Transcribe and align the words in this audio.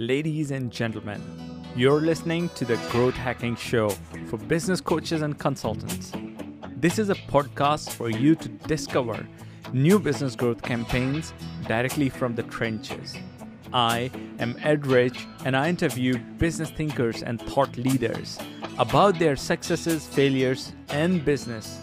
Ladies 0.00 0.52
and 0.52 0.70
gentlemen, 0.70 1.20
you're 1.74 2.00
listening 2.00 2.50
to 2.50 2.64
the 2.64 2.76
Growth 2.88 3.16
Hacking 3.16 3.56
Show 3.56 3.88
for 4.28 4.36
business 4.36 4.80
coaches 4.80 5.22
and 5.22 5.36
consultants. 5.36 6.12
This 6.76 7.00
is 7.00 7.10
a 7.10 7.16
podcast 7.16 7.90
for 7.90 8.08
you 8.08 8.36
to 8.36 8.48
discover 8.48 9.26
new 9.72 9.98
business 9.98 10.36
growth 10.36 10.62
campaigns 10.62 11.32
directly 11.66 12.10
from 12.10 12.36
the 12.36 12.44
trenches. 12.44 13.16
I 13.72 14.12
am 14.38 14.56
Ed 14.62 14.86
Rich, 14.86 15.26
and 15.44 15.56
I 15.56 15.68
interview 15.68 16.16
business 16.38 16.70
thinkers 16.70 17.24
and 17.24 17.42
thought 17.42 17.76
leaders 17.76 18.38
about 18.78 19.18
their 19.18 19.34
successes, 19.34 20.06
failures, 20.06 20.74
and 20.90 21.24
business. 21.24 21.80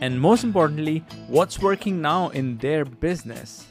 And 0.00 0.18
most 0.18 0.44
importantly, 0.44 1.04
what's 1.26 1.58
working 1.58 2.00
now 2.00 2.30
in 2.30 2.56
their 2.56 2.86
business. 2.86 3.66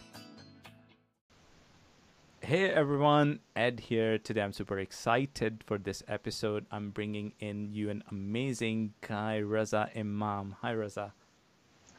Hey 2.45 2.69
everyone, 2.69 3.39
Ed 3.55 3.79
here. 3.79 4.17
Today 4.17 4.41
I'm 4.41 4.51
super 4.51 4.77
excited 4.77 5.63
for 5.65 5.77
this 5.77 6.03
episode. 6.09 6.65
I'm 6.71 6.89
bringing 6.89 7.31
in 7.39 7.71
you 7.71 7.89
an 7.89 8.03
amazing 8.11 8.93
guy, 8.99 9.41
Raza 9.41 9.97
Imam. 9.97 10.57
Hi, 10.59 10.73
Raza. 10.73 11.13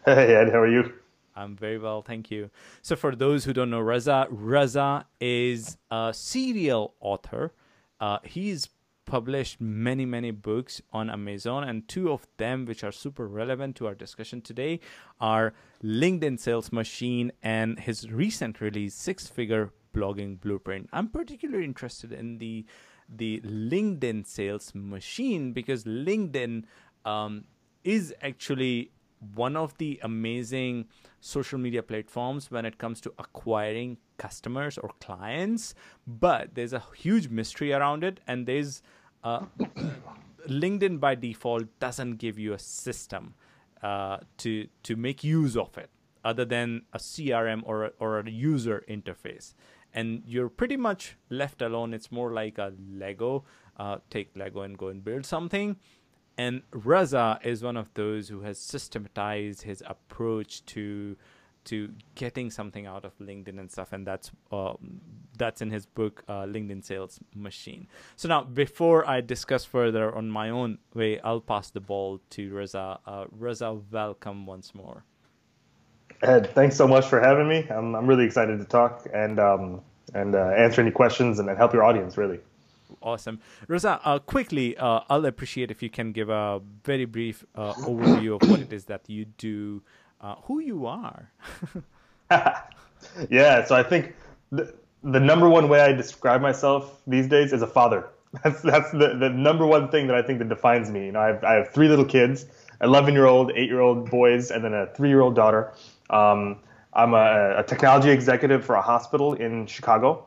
Hey 0.05 0.35
Ed, 0.35 0.53
how 0.53 0.59
are 0.59 0.69
you? 0.69 0.93
I'm 1.35 1.57
very 1.57 1.79
well, 1.79 2.03
thank 2.03 2.31
you. 2.31 2.51
So, 2.83 2.95
for 2.95 3.17
those 3.17 3.47
who 3.47 3.55
don't 3.55 3.71
know 3.71 3.81
Raza, 3.81 4.29
Raza 4.31 5.05
is 5.19 5.79
a 5.91 6.13
serial 6.15 6.93
author. 7.01 7.55
Uh, 7.99 8.19
he's 8.23 8.69
published 9.05 9.61
many, 9.61 10.05
many 10.05 10.31
books 10.31 10.81
on 10.93 11.11
Amazon, 11.11 11.65
and 11.65 11.87
two 11.89 12.11
of 12.11 12.27
them, 12.37 12.65
which 12.65 12.85
are 12.85 12.93
super 12.93 13.27
relevant 13.27 13.77
to 13.77 13.87
our 13.87 13.95
discussion 13.95 14.41
today, 14.41 14.81
are 15.21 15.55
LinkedIn 15.83 16.39
Sales 16.39 16.73
Machine 16.73 17.33
and 17.43 17.81
his 17.81 18.11
recent 18.11 18.61
release, 18.61 18.95
Six 18.95 19.29
Figure 19.29 19.73
blogging 19.95 20.41
blueprint. 20.41 20.89
I'm 20.93 21.09
particularly 21.09 21.65
interested 21.65 22.13
in 22.13 22.39
the 22.39 22.67
the 23.09 23.41
LinkedIn 23.45 24.27
sales 24.27 24.73
machine 24.75 25.53
because 25.53 25.85
LinkedIn 25.85 26.65
um, 27.05 27.45
is 27.85 28.15
actually 28.23 28.91
one 29.35 29.57
of 29.57 29.77
the 29.79 30.01
amazing 30.03 30.87
social 31.21 31.59
media 31.59 31.83
platforms 31.83 32.51
when 32.51 32.65
it 32.65 32.79
comes 32.79 33.01
to 33.03 33.13
acquiring 33.19 33.99
customers 34.17 34.79
or 34.79 34.91
clients 35.01 35.75
but 36.07 36.55
there's 36.55 36.73
a 36.73 36.83
huge 36.97 37.29
mystery 37.29 37.73
around 37.73 38.05
it 38.05 38.21
and 38.27 38.47
there's 38.47 38.83
uh, 39.23 39.45
linkedin 40.49 41.01
by 41.01 41.15
default 41.15 41.65
doesn't 41.81 42.17
give 42.17 42.39
you 42.39 42.53
a 42.53 42.59
system 42.59 43.35
uh, 43.83 44.19
to 44.37 44.67
to 44.83 44.97
make 44.97 45.23
use 45.25 45.57
of 45.57 45.77
it 45.77 45.91
other 46.25 46.45
than 46.45 46.83
a 46.93 46.99
crm 46.99 47.63
or 47.65 47.85
a, 47.85 47.93
or 47.99 48.19
a 48.19 48.31
user 48.31 48.85
interface 48.89 49.55
and 49.95 50.23
you're 50.27 50.49
pretty 50.49 50.77
much 50.77 51.17
left 51.31 51.63
alone. 51.63 51.95
It's 51.95 52.11
more 52.11 52.33
like 52.33 52.59
a 52.59 52.73
Lego. 52.93 53.45
Uh, 53.77 53.99
take 54.11 54.37
Lego 54.37 54.63
and 54.63 54.77
go 54.77 54.89
and 54.89 55.03
build 55.03 55.25
something. 55.25 55.77
And 56.37 56.63
Raza 56.73 57.45
is 57.47 57.63
one 57.63 57.77
of 57.77 57.95
those 57.95 58.29
who 58.29 58.41
has 58.41 58.59
systematized 58.59 59.63
his 59.63 59.83
approach 59.87 60.65
to 60.67 61.17
to 61.65 61.93
getting 62.15 62.51
something 62.51 62.87
out 62.87 63.05
of 63.05 63.17
LinkedIn 63.19 63.59
and 63.59 63.71
stuff, 63.71 63.93
and 63.93 64.07
that's 64.07 64.31
uh, 64.53 64.75
that's 65.37 65.63
in 65.63 65.71
his 65.71 65.87
book 65.87 66.23
uh, 66.29 66.43
LinkedIn 66.43 66.85
Sales 66.85 67.21
Machine. 67.35 67.89
So 68.17 68.29
now, 68.29 68.43
before 68.43 69.09
I 69.09 69.21
discuss 69.21 69.65
further 69.65 70.15
on 70.15 70.29
my 70.31 70.51
own 70.51 70.79
way, 70.95 71.21
I'll 71.21 71.41
pass 71.41 71.71
the 71.71 71.81
ball 71.81 72.21
to 72.31 72.53
Raza. 72.53 72.99
Uh, 73.07 73.25
Raza, 73.39 73.81
welcome 73.91 74.47
once 74.47 74.75
more. 74.75 75.05
Ed, 76.23 76.51
thanks 76.55 76.77
so 76.77 76.87
much 76.87 77.07
for 77.07 77.21
having 77.21 77.49
me. 77.49 77.67
I'm, 77.71 77.95
I'm 77.95 78.07
really 78.07 78.25
excited 78.25 78.59
to 78.59 78.65
talk 78.65 79.07
and 79.13 79.39
um, 79.39 79.83
and 80.15 80.35
uh, 80.35 80.53
answer 80.57 80.81
any 80.81 80.91
questions 80.91 81.39
and, 81.39 81.49
and, 81.49 81.59
help 81.59 81.73
your 81.73 81.83
audience 81.85 82.17
really. 82.17 82.39
Awesome, 83.03 83.41
Raza. 83.69 84.01
Uh, 84.05 84.19
quickly, 84.19 84.77
uh, 84.77 85.01
I'll 85.11 85.27
appreciate 85.27 85.71
if 85.71 85.83
you 85.83 85.91
can 85.91 86.13
give 86.13 86.29
a 86.29 86.61
very 86.85 87.07
brief 87.07 87.45
uh, 87.55 87.73
overview 87.75 88.41
of 88.41 88.49
what 88.49 88.61
it 88.61 88.73
is 88.73 88.85
that 88.87 89.09
you 89.09 89.25
do, 89.25 89.83
uh, 90.21 90.37
who 90.45 90.61
you 90.61 90.87
are. 90.87 91.31
yeah, 93.31 93.65
so 93.65 93.75
I 93.75 93.83
think 93.83 94.15
the, 94.51 94.75
the 95.03 95.21
number 95.21 95.49
one 95.49 95.69
way 95.69 95.81
I 95.81 95.93
describe 95.93 96.41
myself 96.41 97.01
these 97.07 97.27
days 97.27 97.53
is 97.53 97.63
a 97.63 97.67
father. 97.67 98.09
That's 98.43 98.63
that's 98.63 98.91
the, 98.91 99.17
the 99.17 99.31
number 99.31 99.65
one 99.65 99.89
thing 99.91 100.09
that 100.09 100.17
I 100.17 100.23
think 100.23 100.41
that 100.41 100.49
defines 100.49 100.91
me. 100.91 101.07
You 101.07 101.13
know, 101.13 101.21
I 101.21 101.27
have, 101.29 101.45
I 101.45 101.53
have 101.53 101.69
three 101.69 101.87
little 101.87 102.05
kids, 102.05 102.47
11 102.81 103.15
year 103.15 103.27
old, 103.27 103.53
eight 103.55 103.69
year 103.69 103.81
old 103.81 104.11
boys, 104.11 104.51
and 104.51 104.65
then 104.65 104.75
a 104.75 104.89
three 104.89 105.09
year 105.09 105.21
old 105.21 105.37
daughter. 105.37 105.73
Um, 106.11 106.59
I'm 106.95 107.15
a, 107.15 107.55
a, 107.59 107.63
technology 107.63 108.11
executive 108.11 108.65
for 108.65 108.75
a 108.75 108.83
hospital 108.83 109.35
in 109.35 109.67
Chicago. 109.67 110.27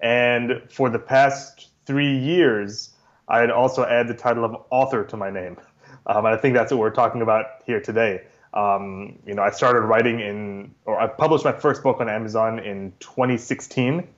And 0.00 0.62
for 0.70 0.90
the 0.90 0.98
past 0.98 1.70
three 1.86 2.16
years, 2.16 2.90
I 3.28 3.40
had 3.40 3.50
also 3.50 3.84
added 3.84 4.08
the 4.08 4.20
title 4.20 4.44
of 4.44 4.56
author 4.70 5.04
to 5.04 5.16
my 5.16 5.30
name. 5.30 5.56
Um, 6.08 6.24
and 6.24 6.32
I 6.32 6.36
think 6.36 6.54
that's 6.54 6.70
what 6.70 6.78
we're 6.78 6.90
talking 6.90 7.20
about 7.20 7.46
here 7.66 7.80
today. 7.80 8.22
Um, 8.56 9.18
you 9.26 9.34
know, 9.34 9.42
I 9.42 9.50
started 9.50 9.80
writing 9.80 10.20
in, 10.20 10.74
or 10.86 10.98
I 10.98 11.08
published 11.08 11.44
my 11.44 11.52
first 11.52 11.82
book 11.82 12.00
on 12.00 12.08
Amazon 12.08 12.58
in 12.58 12.94
2016, 13.00 14.08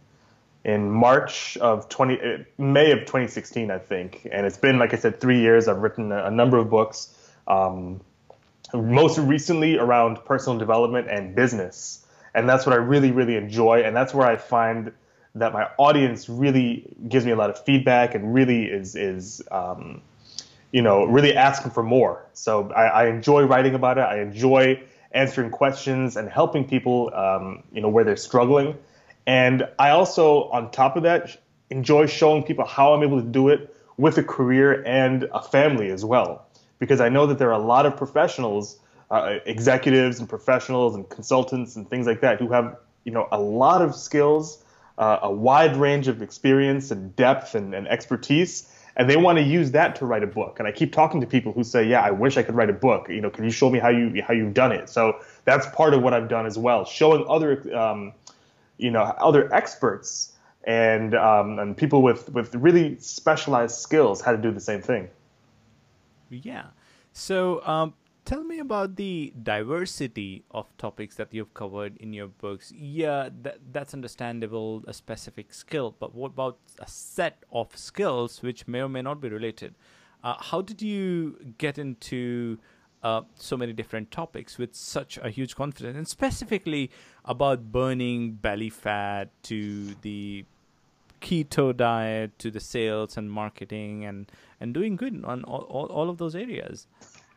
in 0.65 0.91
March 0.91 1.57
of 1.57 1.89
20, 1.89 2.15
uh, 2.15 2.39
May 2.57 2.93
of 2.93 3.01
2016, 3.01 3.73
I 3.73 3.79
think. 3.79 4.29
And 4.31 4.47
it's 4.47 4.57
been, 4.57 4.79
like 4.79 4.95
I 4.95 4.97
said, 4.97 5.21
three 5.21 5.41
years. 5.41 5.67
I've 5.67 5.79
written 5.79 6.13
a, 6.13 6.31
number 6.31 6.57
of 6.57 6.71
books. 6.71 7.13
Um, 7.49 8.01
most 8.73 9.19
recently 9.19 9.77
around 9.77 10.25
personal 10.25 10.57
development 10.57 11.09
and 11.11 11.35
business. 11.35 12.07
And 12.33 12.49
that's 12.49 12.65
what 12.65 12.75
I 12.75 12.77
really, 12.77 13.11
really 13.11 13.35
enjoy. 13.35 13.83
And 13.83 13.97
that's 13.97 14.15
where 14.15 14.27
I 14.27 14.37
find 14.37 14.93
that 15.35 15.53
my 15.53 15.69
audience 15.79 16.29
really 16.29 16.95
gives 17.09 17.25
me 17.25 17.33
a 17.33 17.37
lot 17.37 17.51
of 17.51 17.65
feedback 17.65 18.15
and 18.15 18.33
really 18.33 18.67
is, 18.67 18.95
is 18.95 19.43
um, 19.51 20.03
you 20.73 20.83
know, 20.83 21.05
really 21.05 21.35
asking 21.35 21.71
for 21.71 21.83
more. 21.83 22.25
So 22.35 22.71
I, 22.73 22.85
I, 22.87 23.07
enjoy 23.07 23.45
writing 23.45 23.75
about 23.75 23.99
it. 23.99 24.03
I 24.03 24.21
enjoy 24.21 24.83
answering 25.13 25.51
questions 25.51 26.17
and 26.17 26.29
helping 26.29 26.69
people, 26.69 27.11
um, 27.15 27.63
you 27.73 27.81
know, 27.81 27.89
where 27.89 28.05
they're 28.05 28.17
struggling. 28.17 28.77
And 29.27 29.67
I 29.79 29.91
also, 29.91 30.45
on 30.51 30.71
top 30.71 30.97
of 30.97 31.05
that, 31.05 31.37
enjoy 31.71 32.07
showing 32.07 32.43
people 32.43 32.67
how 32.67 32.93
I'm 32.93 33.03
able 33.03 33.21
to 33.21 33.27
do 33.27 33.49
it 33.49 33.75
with 33.97 34.19
a 34.19 34.23
career 34.23 34.83
and 34.85 35.25
a 35.33 35.43
family 35.43 35.91
as 35.91 36.05
well 36.05 36.47
because 36.79 37.01
I 37.01 37.09
know 37.09 37.27
that 37.27 37.39
there 37.39 37.49
are 37.49 37.61
a 37.61 37.65
lot 37.65 37.87
of 37.87 37.97
professionals, 37.97 38.79
uh, 39.11 39.39
executives 39.47 40.21
and 40.21 40.29
professionals 40.29 40.95
and 40.95 41.09
consultants 41.09 41.77
and 41.77 41.89
things 41.89 42.07
like 42.07 42.21
that 42.21 42.39
who 42.39 42.49
have 42.51 42.77
you 43.05 43.13
know 43.13 43.29
a 43.33 43.41
lot 43.41 43.83
of 43.83 43.95
skills, 43.95 44.63
uh, 44.99 45.19
a 45.23 45.31
wide 45.31 45.77
range 45.77 46.09
of 46.09 46.23
experience 46.23 46.91
and 46.91 47.15
depth 47.17 47.55
and, 47.55 47.75
and 47.75 47.89
expertise, 47.89 48.73
and 48.99 49.09
they 49.09 49.17
want 49.17 49.39
to 49.39 49.45
use 49.45 49.71
that 49.71 49.95
to 49.97 50.07
write 50.07 50.25
a 50.25 50.27
book. 50.27 50.59
And 50.59 50.67
I 50.67 50.73
keep 50.73 50.93
talking 50.93 51.21
to 51.21 51.27
people 51.27 51.53
who 51.53 51.63
say, 51.63 51.85
"Yeah, 51.85 52.03
I 52.03 52.11
wish 52.11 52.37
I 52.37 52.43
could 52.43 52.57
write 52.57 52.69
a 52.69 52.75
book. 52.75 53.09
You 53.09 53.21
know, 53.21 53.31
can 53.31 53.45
you 53.45 53.51
show 53.51 53.71
me 53.71 53.79
how 53.79 53.89
you 53.89 54.23
how 54.23 54.35
you've 54.35 54.55
done 54.55 54.73
it?" 54.73 54.91
So 54.91 55.21
that's 55.45 55.67
part 55.69 55.95
of 55.95 56.03
what 56.03 56.13
I've 56.13 56.29
done 56.29 56.45
as 56.45 56.59
well, 56.59 56.85
showing 56.85 57.25
other 57.29 57.77
um, 57.77 58.13
you 58.77 58.91
know 58.91 59.03
other 59.03 59.53
experts 59.55 60.37
and 60.65 61.15
um, 61.15 61.59
and 61.61 61.77
people 61.77 62.03
with 62.03 62.29
with 62.33 62.55
really 62.57 62.99
specialized 62.99 63.77
skills 63.77 64.21
how 64.21 64.33
to 64.33 64.39
do 64.39 64.51
the 64.51 64.61
same 64.61 64.83
thing. 64.83 65.09
Yeah. 66.29 66.67
So, 67.13 67.65
um, 67.67 67.95
tell 68.29 68.45
me 68.45 68.59
about 68.59 68.97
the 68.97 69.33
diversity 69.43 70.45
of 70.51 70.67
topics 70.77 71.15
that 71.15 71.33
you've 71.33 71.55
covered 71.55 71.97
in 71.97 72.13
your 72.13 72.27
books. 72.27 72.71
Yeah, 72.77 73.31
that, 73.41 73.57
that's 73.73 73.95
understandable, 73.95 74.85
a 74.87 74.93
specific 74.93 75.55
skill, 75.55 75.97
but 75.99 76.15
what 76.15 76.33
about 76.33 76.59
a 76.79 76.87
set 76.87 77.43
of 77.51 77.75
skills 77.75 78.43
which 78.43 78.69
may 78.69 78.83
or 78.83 78.89
may 78.91 79.01
not 79.01 79.23
be 79.23 79.31
related? 79.31 79.75
Uh, 80.23 80.35
how 80.39 80.61
did 80.61 80.83
you 80.83 81.39
get 81.57 81.79
into 81.79 82.59
uh, 83.03 83.23
so 83.35 83.57
many 83.57 83.73
different 83.73 84.11
topics 84.11 84.59
with 84.59 84.75
such 84.75 85.17
a 85.23 85.31
huge 85.31 85.57
confidence, 85.57 85.97
and 85.97 86.07
specifically 86.07 86.91
about 87.25 87.73
burning 87.73 88.33
belly 88.33 88.69
fat 88.69 89.31
to 89.45 89.95
the 90.03 90.45
keto 91.23 91.75
diet 91.75 92.39
to 92.39 92.51
the 92.51 92.61
sales 92.61 93.17
and 93.17 93.31
marketing 93.31 94.05
and 94.05 94.31
and 94.61 94.73
doing 94.75 94.95
good 94.95 95.25
on 95.25 95.43
all, 95.45 95.63
all, 95.63 95.87
all 95.87 96.11
of 96.11 96.19
those 96.19 96.35
areas 96.35 96.87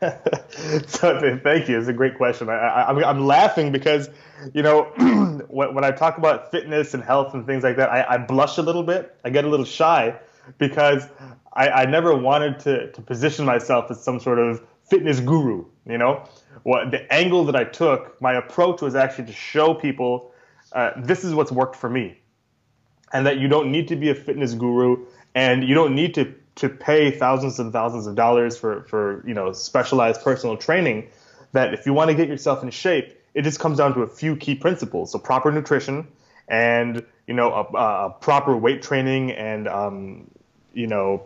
so 0.87 1.39
thank 1.43 1.69
you. 1.69 1.77
It's 1.77 1.87
a 1.87 1.93
great 1.93 2.17
question. 2.17 2.49
I, 2.49 2.85
i'm 2.87 3.25
laughing 3.25 3.71
because 3.71 4.09
you 4.53 4.63
know 4.63 4.83
when, 5.47 5.75
when 5.75 5.83
i 5.83 5.91
talk 5.91 6.17
about 6.17 6.49
fitness 6.49 6.95
and 6.95 7.03
health 7.03 7.35
and 7.35 7.45
things 7.45 7.63
like 7.63 7.77
that 7.77 7.91
I, 7.91 8.15
I 8.15 8.17
blush 8.17 8.57
a 8.57 8.63
little 8.63 8.83
bit. 8.83 9.15
I 9.23 9.29
get 9.29 9.45
a 9.45 9.49
little 9.49 9.65
shy 9.65 10.15
because 10.57 11.07
I, 11.53 11.69
I 11.69 11.85
never 11.85 12.15
wanted 12.15 12.59
to, 12.61 12.91
to 12.91 13.01
position 13.01 13.45
myself 13.45 13.91
as 13.91 14.03
some 14.03 14.19
sort 14.19 14.39
of 14.39 14.65
fitness 14.89 15.19
guru 15.19 15.65
you 15.87 15.97
know? 15.97 16.23
What 16.63 16.91
the 16.91 17.11
angle 17.11 17.45
that 17.45 17.55
i 17.55 17.63
took 17.63 18.19
my 18.21 18.33
approach 18.33 18.81
was 18.81 18.95
actually 18.95 19.25
to 19.25 19.33
show 19.33 19.73
people 19.73 20.31
uh, 20.73 20.91
this 20.97 21.23
is 21.23 21.33
what's 21.33 21.51
worked 21.51 21.75
for 21.75 21.89
me 21.89 22.17
and 23.13 23.25
that 23.25 23.37
you 23.39 23.47
don't 23.47 23.71
need 23.71 23.87
to 23.89 23.95
be 23.95 24.09
a 24.09 24.15
fitness 24.15 24.53
guru 24.53 25.05
and 25.35 25.63
you 25.63 25.73
don't 25.75 25.95
need 25.95 26.13
to 26.15 26.33
to 26.55 26.69
pay 26.69 27.11
thousands 27.11 27.59
and 27.59 27.71
thousands 27.71 28.07
of 28.07 28.15
dollars 28.15 28.57
for 28.57 28.83
for 28.83 29.23
you 29.27 29.33
know 29.33 29.51
specialized 29.53 30.21
personal 30.21 30.57
training 30.57 31.07
that 31.53 31.73
if 31.73 31.85
you 31.85 31.93
want 31.93 32.09
to 32.09 32.15
get 32.15 32.27
yourself 32.27 32.63
in 32.63 32.69
shape 32.69 33.17
it 33.33 33.43
just 33.43 33.59
comes 33.59 33.77
down 33.77 33.93
to 33.93 34.01
a 34.01 34.07
few 34.07 34.35
key 34.35 34.55
principles 34.55 35.11
so 35.11 35.19
proper 35.19 35.51
nutrition 35.51 36.07
and 36.47 37.05
you 37.31 37.37
know, 37.37 37.53
a, 37.53 37.77
a 37.77 38.09
proper 38.19 38.57
weight 38.57 38.81
training 38.81 39.31
and 39.31 39.67
um, 39.69 40.29
you 40.73 40.85
know, 40.85 41.25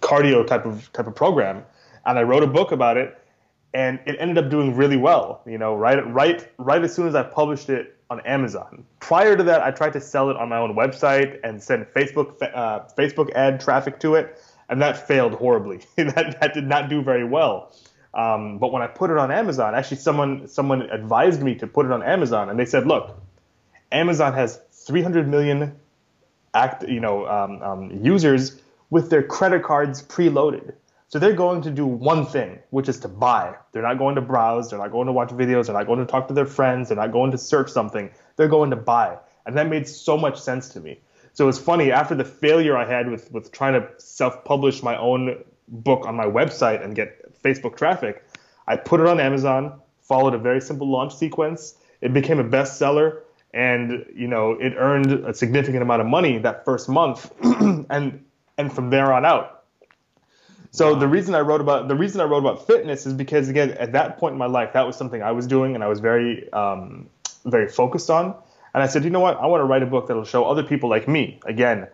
cardio 0.00 0.44
type 0.44 0.66
of 0.66 0.92
type 0.92 1.06
of 1.06 1.14
program. 1.14 1.64
And 2.04 2.18
I 2.18 2.22
wrote 2.22 2.42
a 2.42 2.48
book 2.48 2.72
about 2.72 2.96
it, 2.96 3.16
and 3.72 4.00
it 4.04 4.16
ended 4.18 4.36
up 4.44 4.50
doing 4.50 4.74
really 4.74 4.96
well. 4.96 5.42
You 5.46 5.58
know, 5.58 5.76
right 5.76 6.04
right 6.12 6.50
right 6.58 6.82
as 6.82 6.92
soon 6.92 7.06
as 7.06 7.14
I 7.14 7.22
published 7.22 7.70
it 7.70 7.96
on 8.10 8.20
Amazon. 8.26 8.84
Prior 8.98 9.36
to 9.36 9.44
that, 9.44 9.62
I 9.62 9.70
tried 9.70 9.92
to 9.92 10.00
sell 10.00 10.28
it 10.28 10.36
on 10.36 10.48
my 10.48 10.58
own 10.58 10.74
website 10.74 11.38
and 11.44 11.62
send 11.62 11.86
Facebook 11.86 12.42
uh, 12.42 12.80
Facebook 12.98 13.30
ad 13.34 13.60
traffic 13.60 14.00
to 14.00 14.16
it, 14.16 14.42
and 14.68 14.82
that 14.82 15.06
failed 15.08 15.34
horribly. 15.34 15.80
that 15.96 16.40
that 16.40 16.54
did 16.54 16.66
not 16.66 16.88
do 16.88 17.02
very 17.02 17.24
well. 17.24 17.72
Um, 18.14 18.58
but 18.58 18.72
when 18.72 18.82
I 18.82 18.86
put 18.86 19.10
it 19.10 19.18
on 19.18 19.30
Amazon, 19.30 19.74
actually 19.74 19.98
someone 19.98 20.48
someone 20.48 20.82
advised 20.82 21.42
me 21.42 21.56
to 21.56 21.66
put 21.66 21.86
it 21.86 21.92
on 21.92 22.02
Amazon, 22.02 22.48
and 22.48 22.58
they 22.58 22.64
said, 22.66 22.86
look, 22.86 23.20
Amazon 23.92 24.34
has 24.34 24.60
300 24.72 25.28
million 25.28 25.76
act 26.54 26.88
you 26.88 27.00
know 27.00 27.26
um, 27.26 27.62
um, 27.62 28.04
users 28.04 28.60
with 28.90 29.10
their 29.10 29.22
credit 29.22 29.62
cards 29.62 30.02
preloaded. 30.02 30.74
So 31.08 31.18
they're 31.18 31.32
going 31.32 31.62
to 31.62 31.70
do 31.70 31.86
one 31.86 32.26
thing, 32.26 32.58
which 32.68 32.86
is 32.88 33.00
to 33.00 33.08
buy. 33.08 33.54
They're 33.72 33.82
not 33.82 33.96
going 33.96 34.16
to 34.16 34.20
browse. 34.20 34.68
They're 34.68 34.78
not 34.78 34.92
going 34.92 35.06
to 35.06 35.12
watch 35.12 35.30
videos. 35.30 35.66
They're 35.66 35.74
not 35.74 35.86
going 35.86 36.00
to 36.00 36.06
talk 36.06 36.28
to 36.28 36.34
their 36.34 36.44
friends. 36.44 36.88
They're 36.88 36.96
not 36.96 37.12
going 37.12 37.30
to 37.30 37.38
search 37.38 37.70
something. 37.70 38.10
They're 38.36 38.48
going 38.48 38.70
to 38.70 38.76
buy. 38.76 39.16
And 39.46 39.56
that 39.56 39.68
made 39.68 39.88
so 39.88 40.18
much 40.18 40.38
sense 40.38 40.68
to 40.70 40.80
me. 40.80 41.00
So 41.32 41.48
it's 41.48 41.58
funny 41.58 41.92
after 41.92 42.14
the 42.14 42.24
failure 42.24 42.76
I 42.76 42.84
had 42.84 43.10
with 43.10 43.30
with 43.32 43.52
trying 43.52 43.74
to 43.74 43.88
self-publish 43.98 44.82
my 44.82 44.96
own 44.96 45.44
book 45.68 46.06
on 46.06 46.16
my 46.16 46.24
website 46.24 46.82
and 46.84 46.94
get 46.94 47.42
Facebook 47.42 47.76
traffic, 47.76 48.24
I 48.66 48.76
put 48.76 49.00
it 49.00 49.06
on 49.06 49.20
Amazon, 49.20 49.80
followed 50.02 50.34
a 50.34 50.38
very 50.38 50.60
simple 50.60 50.88
launch 50.88 51.14
sequence. 51.16 51.74
It 52.00 52.12
became 52.12 52.38
a 52.38 52.44
bestseller, 52.44 53.20
and 53.52 54.06
you 54.14 54.28
know 54.28 54.52
it 54.52 54.74
earned 54.76 55.12
a 55.12 55.34
significant 55.34 55.82
amount 55.82 56.00
of 56.00 56.06
money 56.06 56.38
that 56.38 56.64
first 56.64 56.88
month, 56.88 57.32
and 57.42 58.24
and 58.56 58.72
from 58.72 58.90
there 58.90 59.12
on 59.12 59.24
out. 59.24 59.58
So 60.70 60.92
wow. 60.92 60.98
the 60.98 61.08
reason 61.08 61.34
I 61.34 61.40
wrote 61.40 61.60
about 61.60 61.88
the 61.88 61.94
reason 61.94 62.20
I 62.20 62.24
wrote 62.24 62.38
about 62.38 62.66
fitness 62.66 63.06
is 63.06 63.14
because 63.14 63.48
again 63.48 63.70
at 63.72 63.92
that 63.92 64.18
point 64.18 64.32
in 64.32 64.38
my 64.38 64.46
life 64.46 64.72
that 64.74 64.86
was 64.86 64.96
something 64.96 65.22
I 65.22 65.32
was 65.32 65.46
doing 65.46 65.74
and 65.74 65.82
I 65.82 65.88
was 65.88 66.00
very 66.00 66.52
um, 66.52 67.08
very 67.44 67.68
focused 67.68 68.10
on. 68.10 68.34
And 68.78 68.84
I 68.84 68.86
said, 68.86 69.02
you 69.02 69.10
know 69.10 69.18
what? 69.18 69.36
I 69.38 69.46
want 69.46 69.60
to 69.60 69.64
write 69.64 69.82
a 69.82 69.86
book 69.86 70.06
that'll 70.06 70.22
show 70.22 70.44
other 70.44 70.62
people 70.62 70.88
like 70.88 71.08
me, 71.08 71.40
again, 71.44 71.88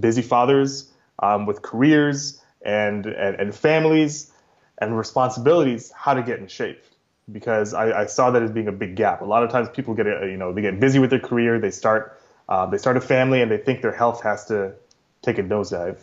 busy 0.00 0.20
fathers 0.20 0.90
um, 1.20 1.46
with 1.46 1.62
careers 1.62 2.42
and, 2.62 3.06
and, 3.06 3.36
and 3.36 3.54
families 3.54 4.32
and 4.78 4.98
responsibilities, 4.98 5.92
how 5.92 6.12
to 6.12 6.24
get 6.24 6.40
in 6.40 6.48
shape. 6.48 6.82
Because 7.30 7.72
I, 7.72 8.00
I, 8.00 8.06
saw 8.06 8.32
that 8.32 8.42
as 8.42 8.50
being 8.50 8.66
a 8.66 8.72
big 8.72 8.96
gap. 8.96 9.20
A 9.20 9.24
lot 9.24 9.44
of 9.44 9.50
times 9.50 9.68
people 9.68 9.94
get, 9.94 10.06
you 10.06 10.36
know, 10.36 10.52
they 10.52 10.60
get 10.60 10.80
busy 10.80 10.98
with 10.98 11.10
their 11.10 11.20
career, 11.20 11.60
they 11.60 11.70
start, 11.70 12.20
uh, 12.48 12.66
they 12.66 12.78
start 12.78 12.96
a 12.96 13.00
family, 13.00 13.40
and 13.40 13.48
they 13.48 13.58
think 13.58 13.80
their 13.80 13.94
health 13.94 14.20
has 14.24 14.44
to 14.46 14.74
take 15.22 15.38
a 15.38 15.42
nosedive. 15.44 16.00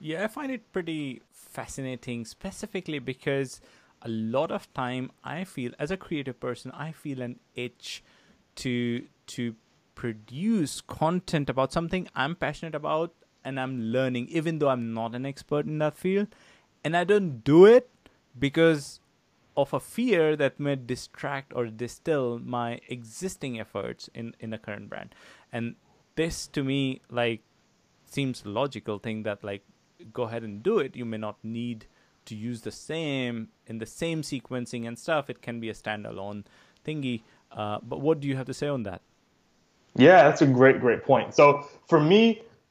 Yeah, 0.00 0.24
I 0.24 0.28
find 0.28 0.50
it 0.50 0.72
pretty 0.72 1.20
fascinating, 1.34 2.24
specifically 2.24 2.98
because 2.98 3.60
a 4.00 4.08
lot 4.08 4.50
of 4.50 4.72
time 4.72 5.10
I 5.22 5.44
feel, 5.44 5.72
as 5.78 5.90
a 5.90 5.98
creative 5.98 6.40
person, 6.40 6.70
I 6.70 6.92
feel 6.92 7.20
an 7.20 7.40
itch 7.54 8.02
to 8.54 9.04
to 9.26 9.54
produce 9.96 10.80
content 10.80 11.50
about 11.50 11.72
something 11.72 12.06
I'm 12.14 12.36
passionate 12.36 12.76
about 12.76 13.12
and 13.44 13.58
I'm 13.58 13.80
learning, 13.80 14.28
even 14.28 14.60
though 14.60 14.68
I'm 14.68 14.94
not 14.94 15.14
an 15.16 15.26
expert 15.26 15.66
in 15.66 15.78
that 15.78 15.96
field. 15.96 16.28
And 16.84 16.96
I 16.96 17.02
don't 17.02 17.42
do 17.42 17.64
it 17.64 17.90
because 18.38 19.00
of 19.56 19.72
a 19.72 19.80
fear 19.80 20.36
that 20.36 20.60
may 20.60 20.76
distract 20.76 21.52
or 21.54 21.66
distill 21.66 22.38
my 22.38 22.80
existing 22.88 23.58
efforts 23.58 24.08
in, 24.14 24.36
in 24.38 24.50
the 24.50 24.58
current 24.58 24.88
brand. 24.88 25.14
And 25.52 25.76
this 26.14 26.46
to 26.48 26.62
me 26.62 27.00
like 27.10 27.42
seems 28.04 28.44
logical 28.44 28.98
thing 28.98 29.22
that 29.24 29.42
like 29.42 29.64
go 30.12 30.24
ahead 30.24 30.42
and 30.42 30.62
do 30.62 30.78
it. 30.78 30.94
You 30.94 31.04
may 31.04 31.16
not 31.16 31.38
need 31.42 31.86
to 32.26 32.34
use 32.34 32.60
the 32.62 32.72
same 32.72 33.48
in 33.66 33.78
the 33.78 33.86
same 33.86 34.22
sequencing 34.22 34.86
and 34.86 34.98
stuff. 34.98 35.30
It 35.30 35.40
can 35.40 35.60
be 35.60 35.70
a 35.70 35.74
standalone 35.74 36.44
thingy. 36.84 37.22
Uh, 37.50 37.78
but 37.82 38.00
what 38.00 38.20
do 38.20 38.28
you 38.28 38.36
have 38.36 38.46
to 38.46 38.54
say 38.54 38.68
on 38.68 38.82
that? 38.82 39.00
Yeah, 39.96 40.24
that's 40.24 40.42
a 40.42 40.46
great, 40.46 40.80
great 40.80 41.04
point. 41.04 41.34
So 41.34 41.66
for 41.88 42.00
me, 42.00 42.42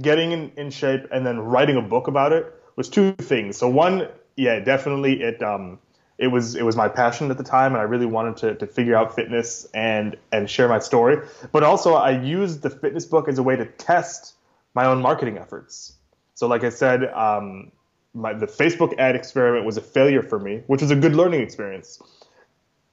getting 0.00 0.32
in, 0.32 0.52
in 0.56 0.70
shape 0.70 1.02
and 1.10 1.26
then 1.26 1.38
writing 1.40 1.76
a 1.76 1.82
book 1.82 2.08
about 2.08 2.32
it 2.32 2.52
was 2.76 2.88
two 2.88 3.12
things. 3.12 3.56
So 3.56 3.68
one, 3.68 4.08
yeah, 4.36 4.60
definitely 4.60 5.22
it 5.22 5.42
um 5.42 5.78
it 6.18 6.28
was 6.28 6.54
it 6.54 6.64
was 6.64 6.76
my 6.76 6.88
passion 6.88 7.30
at 7.30 7.38
the 7.38 7.44
time 7.44 7.72
and 7.72 7.80
I 7.80 7.84
really 7.84 8.06
wanted 8.06 8.36
to, 8.38 8.54
to 8.56 8.66
figure 8.66 8.96
out 8.96 9.14
fitness 9.14 9.66
and 9.74 10.16
and 10.32 10.50
share 10.50 10.68
my 10.68 10.78
story. 10.78 11.26
But 11.52 11.62
also 11.62 11.94
I 11.94 12.10
used 12.10 12.62
the 12.62 12.70
fitness 12.70 13.06
book 13.06 13.28
as 13.28 13.38
a 13.38 13.42
way 13.42 13.56
to 13.56 13.64
test 13.64 14.34
my 14.74 14.84
own 14.86 15.00
marketing 15.00 15.38
efforts. 15.38 15.94
So 16.34 16.46
like 16.46 16.64
I 16.64 16.68
said, 16.68 17.04
um, 17.14 17.72
my, 18.12 18.34
the 18.34 18.46
Facebook 18.46 18.98
ad 18.98 19.16
experiment 19.16 19.64
was 19.64 19.76
a 19.76 19.80
failure 19.80 20.22
for 20.22 20.38
me, 20.38 20.62
which 20.66 20.82
was 20.82 20.90
a 20.90 20.96
good 20.96 21.14
learning 21.14 21.40
experience. 21.40 22.00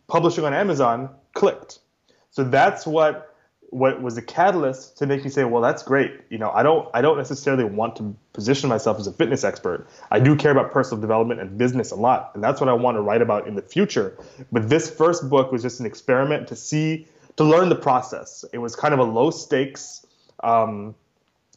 Publishing 0.07 0.45
on 0.45 0.53
Amazon 0.53 1.09
clicked. 1.33 1.79
So 2.31 2.43
that's 2.43 2.85
what 2.85 3.32
what 3.73 4.01
was 4.01 4.15
the 4.15 4.21
catalyst 4.21 4.97
to 4.99 5.07
make 5.07 5.23
me 5.23 5.29
say, 5.29 5.43
well, 5.43 5.61
that's 5.61 5.81
great. 5.81 6.21
You 6.29 6.37
know, 6.37 6.51
I 6.51 6.63
don't 6.63 6.87
I 6.93 7.01
don't 7.01 7.17
necessarily 7.17 7.63
want 7.63 7.95
to 7.97 8.15
position 8.33 8.69
myself 8.69 8.99
as 8.99 9.07
a 9.07 9.11
fitness 9.11 9.43
expert. 9.43 9.87
I 10.11 10.19
do 10.19 10.35
care 10.35 10.51
about 10.51 10.71
personal 10.71 11.01
development 11.01 11.41
and 11.41 11.57
business 11.57 11.91
a 11.91 11.95
lot, 11.95 12.31
and 12.35 12.43
that's 12.43 12.61
what 12.61 12.69
I 12.69 12.73
want 12.73 12.97
to 12.97 13.01
write 13.01 13.21
about 13.21 13.47
in 13.47 13.55
the 13.55 13.61
future. 13.61 14.17
But 14.51 14.69
this 14.69 14.89
first 14.89 15.29
book 15.29 15.51
was 15.51 15.61
just 15.61 15.79
an 15.79 15.85
experiment 15.85 16.47
to 16.49 16.55
see 16.55 17.07
to 17.37 17.43
learn 17.43 17.69
the 17.69 17.75
process. 17.75 18.45
It 18.53 18.59
was 18.59 18.75
kind 18.75 18.93
of 18.93 18.99
a 18.99 19.03
low 19.03 19.31
stakes, 19.31 20.05
um, 20.43 20.93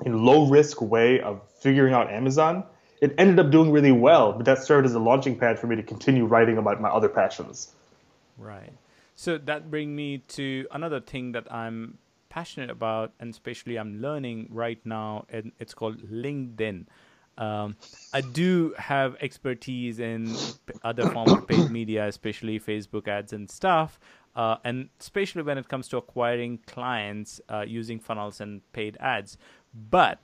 in 0.05 0.25
low 0.25 0.49
risk 0.49 0.81
way 0.81 1.21
of 1.21 1.43
figuring 1.61 1.93
out 1.93 2.11
Amazon. 2.11 2.65
It 3.03 3.15
ended 3.19 3.39
up 3.39 3.51
doing 3.51 3.71
really 3.71 3.93
well, 3.93 4.33
but 4.33 4.47
that 4.47 4.65
served 4.65 4.87
as 4.87 4.95
a 4.95 4.99
launching 4.99 5.39
pad 5.39 5.59
for 5.59 5.67
me 5.67 5.77
to 5.77 5.83
continue 5.83 6.25
writing 6.25 6.57
about 6.57 6.81
my 6.81 6.89
other 6.89 7.11
passions. 7.11 7.73
Right. 8.39 8.73
So 9.17 9.39
that 9.39 9.71
brings 9.71 9.95
me 9.95 10.19
to 10.29 10.67
another 10.71 11.01
thing 11.01 11.33
that 11.33 11.51
I'm 11.53 11.99
passionate 12.37 12.69
about 12.69 13.13
and 13.19 13.31
especially 13.31 13.79
I'm 13.79 14.03
learning 14.03 14.49
right 14.51 14.79
now, 14.85 15.25
and 15.31 15.53
it's 15.59 15.73
called 15.73 16.03
LinkedIn. 16.03 16.85
Um, 17.39 17.77
I 18.13 18.21
do 18.21 18.75
have 18.77 19.17
expertise 19.23 19.99
in 20.01 20.37
other 20.85 21.09
forms 21.15 21.33
of 21.33 21.49
paid 21.49 21.71
media, 21.71 22.07
especially 22.07 22.61
Facebook 22.61 23.09
ads 23.09 23.33
and 23.33 23.51
stuff, 23.51 23.99
uh, 24.35 24.57
and 24.65 24.91
especially 25.01 25.43
when 25.43 25.57
it 25.57 25.69
comes 25.69 25.89
to 25.89 25.97
acquiring 25.97 26.59
clients 26.67 27.41
uh, 27.49 27.65
using 27.67 27.99
funnels 27.99 28.41
and 28.43 28.61
paid 28.73 28.99
ads. 29.01 29.39
But 29.91 30.19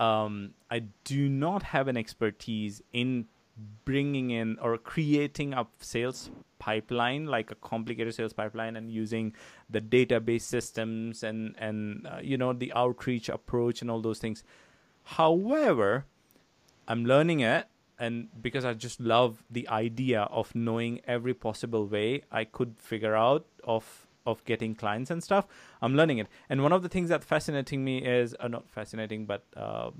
um, 0.00 0.54
I 0.72 0.82
do 1.04 1.28
not 1.28 1.62
have 1.62 1.86
an 1.86 1.96
expertise 1.96 2.82
in 2.92 3.26
bringing 3.84 4.30
in 4.30 4.58
or 4.60 4.76
creating 4.76 5.54
a 5.54 5.66
sales 5.78 6.30
pipeline 6.58 7.26
like 7.26 7.50
a 7.50 7.54
complicated 7.56 8.14
sales 8.14 8.32
pipeline 8.32 8.76
and 8.76 8.90
using 8.90 9.34
the 9.70 9.80
database 9.80 10.42
systems 10.42 11.22
and 11.22 11.54
and 11.58 12.06
uh, 12.06 12.18
you 12.22 12.36
know 12.36 12.52
the 12.52 12.72
outreach 12.72 13.28
approach 13.28 13.82
and 13.82 13.90
all 13.90 14.00
those 14.00 14.18
things. 14.18 14.42
However 15.04 16.04
i'm 16.88 17.04
learning 17.04 17.40
it 17.40 17.66
and 17.98 18.28
because 18.42 18.64
i 18.64 18.72
just 18.74 18.98
love 18.98 19.44
the 19.50 19.68
idea 19.68 20.22
of 20.22 20.52
knowing 20.54 21.00
every 21.06 21.34
possible 21.34 21.86
way 21.86 22.22
i 22.32 22.44
could 22.44 22.74
figure 22.78 23.14
out 23.14 23.46
of 23.62 24.06
of 24.26 24.44
getting 24.44 24.74
clients 24.74 25.10
and 25.10 25.22
stuff 25.22 25.46
i'm 25.80 25.94
learning 25.94 26.18
it. 26.18 26.26
And 26.50 26.62
one 26.62 26.72
of 26.72 26.82
the 26.82 26.88
things 26.88 27.10
that 27.10 27.22
fascinating 27.22 27.84
me 27.84 27.98
is 27.98 28.34
uh, 28.40 28.48
not 28.48 28.68
fascinating 28.68 29.26
but 29.26 29.44
uh, 29.56 29.90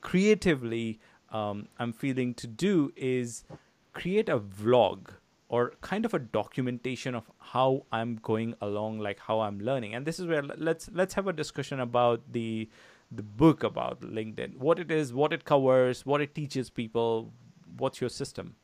creatively 0.00 1.00
um, 1.30 1.68
I'm 1.78 1.92
feeling 1.92 2.34
to 2.34 2.46
do 2.46 2.92
is 2.96 3.44
create 3.92 4.28
a 4.28 4.38
vlog 4.38 5.10
or 5.50 5.72
kind 5.80 6.04
of 6.04 6.14
a 6.14 6.18
documentation 6.20 7.16
of 7.16 7.28
how 7.38 7.84
I'm 7.90 8.20
going 8.22 8.54
along, 8.60 9.00
like 9.00 9.18
how 9.18 9.40
I'm 9.40 9.58
learning. 9.58 9.94
And 9.94 10.06
this 10.06 10.20
is 10.20 10.26
where 10.26 10.42
let's 10.42 10.88
let's 10.94 11.14
have 11.14 11.26
a 11.26 11.32
discussion 11.32 11.80
about 11.80 12.22
the 12.32 12.70
the 13.10 13.24
book 13.24 13.64
about 13.64 14.00
LinkedIn, 14.00 14.56
what 14.56 14.78
it 14.78 14.92
is, 14.92 15.12
what 15.12 15.32
it 15.32 15.44
covers, 15.44 16.06
what 16.06 16.20
it 16.20 16.36
teaches 16.36 16.70
people. 16.70 17.32
What's 17.76 18.00
your 18.00 18.10
system? 18.10 18.54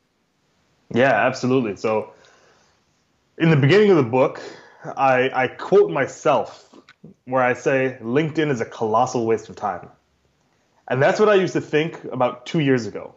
Yeah, 0.93 1.11
absolutely. 1.11 1.75
So, 1.75 2.13
in 3.37 3.49
the 3.49 3.57
beginning 3.57 3.91
of 3.91 3.97
the 3.97 4.09
book, 4.19 4.41
I, 4.95 5.29
I 5.33 5.47
quote 5.47 5.91
myself 5.91 6.73
where 7.25 7.43
I 7.43 7.51
say 7.53 7.97
LinkedIn 8.01 8.49
is 8.49 8.61
a 8.61 8.65
colossal 8.65 9.25
waste 9.25 9.49
of 9.49 9.57
time. 9.57 9.89
And 10.87 11.01
that's 11.01 11.19
what 11.19 11.27
I 11.27 11.35
used 11.35 11.53
to 11.53 11.61
think 11.61 12.01
about 12.05 12.45
two 12.45 12.59
years 12.59 12.85
ago. 12.85 13.15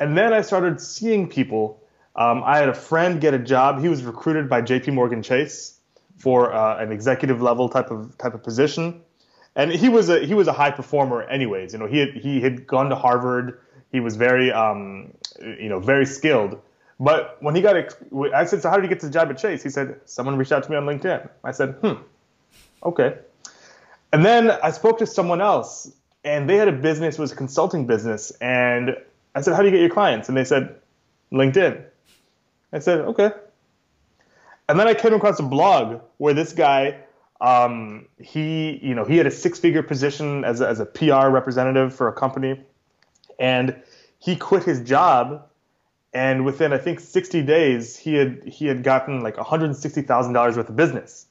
And 0.00 0.18
then 0.18 0.32
I 0.32 0.40
started 0.40 0.80
seeing 0.80 1.28
people. 1.28 1.83
Um, 2.16 2.42
I 2.44 2.58
had 2.58 2.68
a 2.68 2.74
friend 2.74 3.20
get 3.20 3.34
a 3.34 3.38
job. 3.38 3.80
He 3.80 3.88
was 3.88 4.04
recruited 4.04 4.48
by 4.48 4.60
J.P. 4.60 4.92
Morgan 4.92 5.22
Chase 5.22 5.80
for 6.18 6.52
uh, 6.52 6.78
an 6.78 6.92
executive 6.92 7.42
level 7.42 7.68
type 7.68 7.90
of 7.90 8.16
type 8.18 8.34
of 8.34 8.42
position, 8.42 9.02
and 9.56 9.72
he 9.72 9.88
was 9.88 10.08
a 10.08 10.24
he 10.24 10.34
was 10.34 10.46
a 10.46 10.52
high 10.52 10.70
performer. 10.70 11.22
Anyways, 11.22 11.72
you 11.72 11.78
know, 11.78 11.86
he 11.86 11.98
had, 11.98 12.10
he 12.14 12.40
had 12.40 12.66
gone 12.66 12.88
to 12.90 12.96
Harvard. 12.96 13.60
He 13.90 14.00
was 14.00 14.16
very 14.16 14.52
um, 14.52 15.12
you 15.40 15.68
know 15.68 15.80
very 15.80 16.06
skilled. 16.06 16.60
But 17.00 17.36
when 17.40 17.56
he 17.56 17.62
got, 17.62 17.76
I 18.32 18.44
said, 18.44 18.62
"So 18.62 18.70
how 18.70 18.76
did 18.76 18.84
you 18.84 18.88
get 18.88 19.00
the 19.00 19.10
job 19.10 19.28
at 19.30 19.38
Chase?" 19.38 19.64
He 19.64 19.70
said, 19.70 20.00
"Someone 20.04 20.36
reached 20.36 20.52
out 20.52 20.62
to 20.62 20.70
me 20.70 20.76
on 20.76 20.84
LinkedIn." 20.84 21.28
I 21.42 21.50
said, 21.50 21.70
"Hmm, 21.82 21.94
okay." 22.84 23.18
And 24.12 24.24
then 24.24 24.52
I 24.52 24.70
spoke 24.70 24.98
to 24.98 25.06
someone 25.06 25.40
else, 25.40 25.90
and 26.22 26.48
they 26.48 26.56
had 26.56 26.68
a 26.68 26.72
business, 26.72 27.18
was 27.18 27.32
a 27.32 27.36
consulting 27.36 27.88
business, 27.88 28.30
and 28.40 28.96
I 29.34 29.40
said, 29.40 29.54
"How 29.54 29.62
do 29.62 29.64
you 29.66 29.72
get 29.72 29.80
your 29.80 29.90
clients?" 29.90 30.28
And 30.28 30.38
they 30.38 30.44
said, 30.44 30.76
"LinkedIn." 31.32 31.84
I 32.74 32.80
said, 32.80 33.00
"Okay." 33.00 33.30
And 34.68 34.78
then 34.78 34.86
I 34.86 34.94
came 34.94 35.14
across 35.14 35.38
a 35.38 35.42
blog 35.42 36.00
where 36.18 36.34
this 36.34 36.52
guy, 36.52 36.98
um, 37.40 38.06
he, 38.18 38.78
you 38.82 38.94
know, 38.94 39.04
he 39.04 39.16
had 39.16 39.26
a 39.26 39.30
six-figure 39.30 39.82
position 39.82 40.44
as 40.44 40.60
a, 40.60 40.68
as 40.68 40.80
a 40.80 40.86
PR 40.86 41.28
representative 41.28 41.94
for 41.94 42.08
a 42.08 42.12
company, 42.12 42.60
and 43.38 43.76
he 44.18 44.36
quit 44.36 44.64
his 44.64 44.80
job 44.82 45.46
and 46.14 46.44
within 46.44 46.72
I 46.72 46.78
think 46.78 47.00
60 47.00 47.42
days 47.42 47.96
he 47.96 48.14
had 48.14 48.44
he 48.44 48.66
had 48.66 48.82
gotten 48.84 49.20
like 49.20 49.36
160 49.36 50.02
thousand 50.02 50.32
dollars 50.32 50.56
worth 50.56 50.68
of 50.68 50.76
business. 50.76 51.26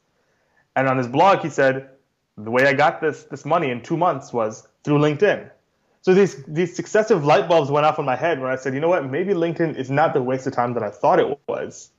And 0.75 0.87
on 0.87 0.97
his 0.97 1.07
blog 1.07 1.39
he 1.39 1.49
said, 1.49 1.89
the 2.37 2.51
way 2.51 2.67
I 2.67 2.73
got 2.73 2.99
this 2.99 3.23
this 3.23 3.45
money 3.45 3.71
in 3.71 3.81
two 3.81 3.97
months 3.97 4.33
was 4.33 4.67
through 4.83 4.99
LinkedIn. 4.99 5.49
So 6.03 6.13
these 6.13 6.43
these 6.43 6.75
successive 6.75 7.25
light 7.25 7.47
bulbs 7.47 7.71
went 7.71 7.85
off 7.85 7.97
in 7.97 8.05
my 8.05 8.15
head 8.15 8.39
when 8.39 8.51
I 8.51 8.55
said, 8.57 8.73
you 8.73 8.81
know 8.81 8.89
what, 8.89 9.09
maybe 9.09 9.33
LinkedIn 9.33 9.75
is 9.77 9.89
not 9.89 10.13
the 10.13 10.21
waste 10.21 10.45
of 10.45 10.53
time 10.53 10.73
that 10.75 10.83
I 10.83 10.89
thought 10.89 11.19
it 11.19 11.39
was. 11.47 11.89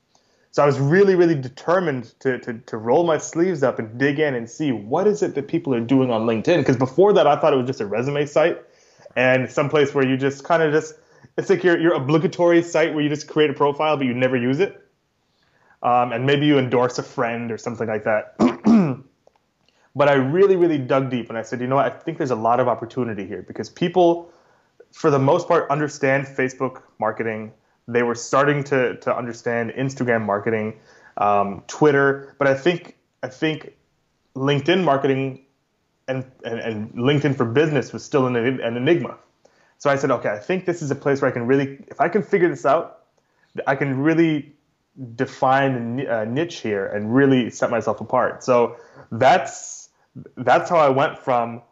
So 0.51 0.63
I 0.63 0.67
was 0.67 0.79
really, 0.79 1.17
really 1.17 1.35
determined 1.35 2.15
to, 2.21 2.39
to, 2.39 2.55
to 2.55 2.77
roll 2.77 3.05
my 3.05 3.19
sleeves 3.19 3.65
up 3.65 3.81
and 3.81 3.99
dig 3.99 4.21
in 4.21 4.35
and 4.35 4.49
see 4.49 4.71
what 4.71 5.09
is 5.09 5.23
it 5.23 5.35
that 5.35 5.49
people 5.49 5.75
are 5.75 5.81
doing 5.81 6.13
on 6.13 6.27
LinkedIn. 6.27 6.59
Because 6.59 6.77
before 6.77 7.13
that, 7.15 7.27
I 7.27 7.35
thought 7.35 7.53
it 7.53 7.57
was 7.57 7.67
just 7.67 7.81
a 7.81 7.87
resume 7.87 8.25
site 8.27 8.63
and 9.17 9.51
some 9.51 9.69
place 9.69 9.95
where 9.95 10.07
you 10.07 10.17
just 10.17 10.45
kind 10.45 10.63
of 10.63 10.73
just 10.73 10.95
it's 11.37 11.51
like 11.51 11.65
your 11.65 11.81
your 11.81 11.95
obligatory 11.95 12.63
site 12.63 12.95
where 12.95 13.03
you 13.03 13.09
just 13.09 13.27
create 13.27 13.51
a 13.51 13.55
profile 13.55 13.97
but 13.97 14.07
you 14.07 14.15
never 14.15 14.37
use 14.37 14.61
it, 14.61 14.87
um, 15.83 16.13
and 16.13 16.27
maybe 16.27 16.47
you 16.47 16.59
endorse 16.59 16.99
a 16.99 17.03
friend 17.03 17.51
or 17.51 17.59
something 17.59 17.89
like 17.89 18.05
that. 18.05 18.35
but 19.95 20.09
I 20.09 20.15
really 20.15 20.57
really 20.57 20.79
dug 20.79 21.11
deep 21.11 21.29
and 21.29 21.39
I 21.39 21.43
said, 21.43 21.61
you 21.61 21.67
know 21.67 21.77
what? 21.77 21.87
I 21.87 21.91
think 21.91 22.19
there's 22.19 22.31
a 22.31 22.37
lot 22.37 22.61
of 22.61 22.69
opportunity 22.69 23.27
here 23.27 23.43
because 23.43 23.69
people, 23.71 24.31
for 24.93 25.11
the 25.11 25.19
most 25.19 25.49
part, 25.49 25.71
understand 25.71 26.27
Facebook 26.27 26.83
marketing. 26.99 27.53
They 27.87 28.03
were 28.03 28.15
starting 28.15 28.65
to 28.65 28.97
to 28.97 29.17
understand 29.17 29.73
Instagram 29.73 30.25
marketing, 30.25 30.81
um, 31.17 31.63
Twitter, 31.67 32.35
but 32.39 32.49
I 32.49 32.55
think 32.55 32.97
I 33.23 33.29
think 33.29 33.75
LinkedIn 34.37 34.85
marketing 34.85 35.45
and, 36.09 36.25
and, 36.45 36.61
and 36.61 36.93
LinkedIn 36.93 37.37
for 37.37 37.45
business 37.45 37.93
was 37.93 38.05
still 38.05 38.27
an, 38.27 38.37
an 38.37 38.77
enigma. 38.77 39.17
So 39.79 39.91
I 39.91 39.97
said, 39.97 40.11
okay, 40.11 40.29
I 40.29 40.39
think 40.39 40.67
this 40.67 40.83
is 40.83 40.91
a 40.91 40.95
place 40.95 41.21
where 41.21 41.31
I 41.31 41.35
can 41.35 41.47
really, 41.47 41.79
if 41.89 42.01
I 42.01 42.09
can 42.09 42.23
figure 42.23 42.49
this 42.49 42.65
out, 42.67 43.01
I 43.67 43.77
can 43.77 44.01
really 44.01 44.53
define 45.15 46.01
a 46.01 46.25
niche 46.25 46.61
here 46.61 46.87
and 46.87 47.15
really 47.15 47.51
set 47.51 47.71
myself 47.71 48.01
apart. 48.01 48.45
So 48.45 48.77
that's 49.11 49.84
that's 50.37 50.71
how 50.71 50.77
I 50.77 50.89
went 50.89 51.19
from 51.19 51.63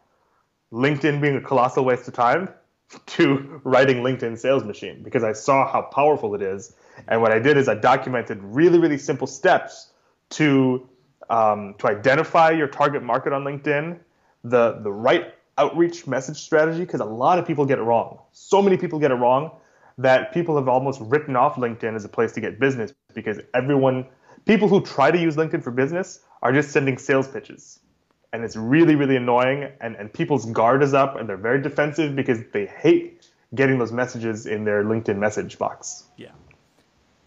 LinkedIn 0.73 1.21
being 1.21 1.37
a 1.37 1.41
colossal 1.41 1.85
waste 1.85 2.09
of 2.09 2.15
time 2.15 2.49
to 3.07 3.61
writing 3.65 3.99
LinkedIn 3.99 4.39
Sales 4.39 4.65
Machine 4.65 5.03
because 5.03 5.23
I 5.23 5.33
saw 5.33 5.71
how 5.71 5.83
powerful 5.83 6.35
it 6.35 6.43
is. 6.43 6.75
And 7.09 7.23
what 7.23 7.33
I 7.33 7.39
did 7.39 7.57
is 7.57 7.69
I 7.69 7.75
documented 7.75 8.39
really, 8.43 8.79
really 8.79 8.99
simple 8.99 9.27
steps 9.27 9.93
to 10.31 10.89
um, 11.31 11.75
to 11.79 11.87
identify 11.87 12.51
your 12.51 12.67
target 12.67 13.03
market 13.03 13.33
on 13.33 13.45
LinkedIn, 13.45 13.99
the 14.45 14.81
the 14.83 14.93
right 14.93 15.35
outreach 15.59 16.07
message 16.07 16.39
strategy 16.39 16.81
because 16.81 17.01
a 17.01 17.05
lot 17.05 17.39
of 17.39 17.47
people 17.47 17.65
get 17.65 17.79
it 17.79 17.83
wrong. 17.83 18.19
So 18.33 18.63
many 18.63 18.77
people 18.77 18.99
get 18.99 19.11
it 19.11 19.17
wrong 19.17 19.51
that 19.99 20.33
people 20.33 20.57
have 20.57 20.69
almost 20.69 21.01
written 21.03 21.37
off 21.37 21.57
LinkedIn 21.57 21.95
as 21.95 22.05
a 22.05 22.09
place 22.09 22.33
to 22.33 22.41
get 22.41 22.59
business 22.59 22.93
because 23.15 23.39
everyone, 23.55 24.07
people 24.47 24.69
who 24.69 24.81
try 24.81 25.11
to 25.11 25.19
use 25.19 25.37
LinkedIn 25.37 25.63
for 25.63 25.71
business 25.71 26.21
are 26.43 26.53
just 26.53 26.71
sending 26.71 26.99
sales 26.99 27.29
pitches. 27.29 27.81
And 28.33 28.45
it's 28.45 28.57
really, 28.57 28.95
really 28.95 29.17
annoying. 29.17 29.71
And, 29.81 29.95
and 29.97 30.12
people's 30.12 30.47
guard 30.47 30.83
is 30.83 30.95
up 30.95 31.17
and 31.17 31.29
they're 31.29 31.37
very 31.37 31.61
defensive 31.61 32.17
because 32.17 32.39
they 32.53 32.67
hate 32.67 33.29
getting 33.55 33.79
those 33.79 33.93
messages 33.93 34.47
in 34.47 34.65
their 34.65 34.85
LinkedIn 34.85 35.19
message 35.19 35.59
box. 35.59 36.05
Yeah. 36.17 36.31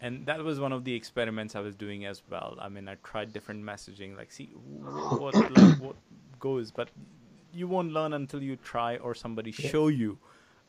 And 0.00 0.26
that 0.26 0.42
was 0.42 0.60
one 0.60 0.72
of 0.72 0.84
the 0.84 0.94
experiments 0.94 1.54
I 1.54 1.60
was 1.60 1.74
doing 1.74 2.04
as 2.04 2.22
well. 2.28 2.56
I 2.60 2.68
mean, 2.68 2.88
I 2.88 2.96
tried 3.02 3.32
different 3.32 3.64
messaging, 3.64 4.16
like 4.16 4.30
see 4.30 4.46
what 4.46 5.34
like, 5.56 5.80
what 5.80 5.96
goes. 6.38 6.70
But 6.70 6.90
you 7.52 7.66
won't 7.66 7.92
learn 7.92 8.12
until 8.12 8.42
you 8.42 8.56
try 8.56 8.98
or 8.98 9.14
somebody 9.14 9.52
show 9.52 9.88
you 9.88 10.18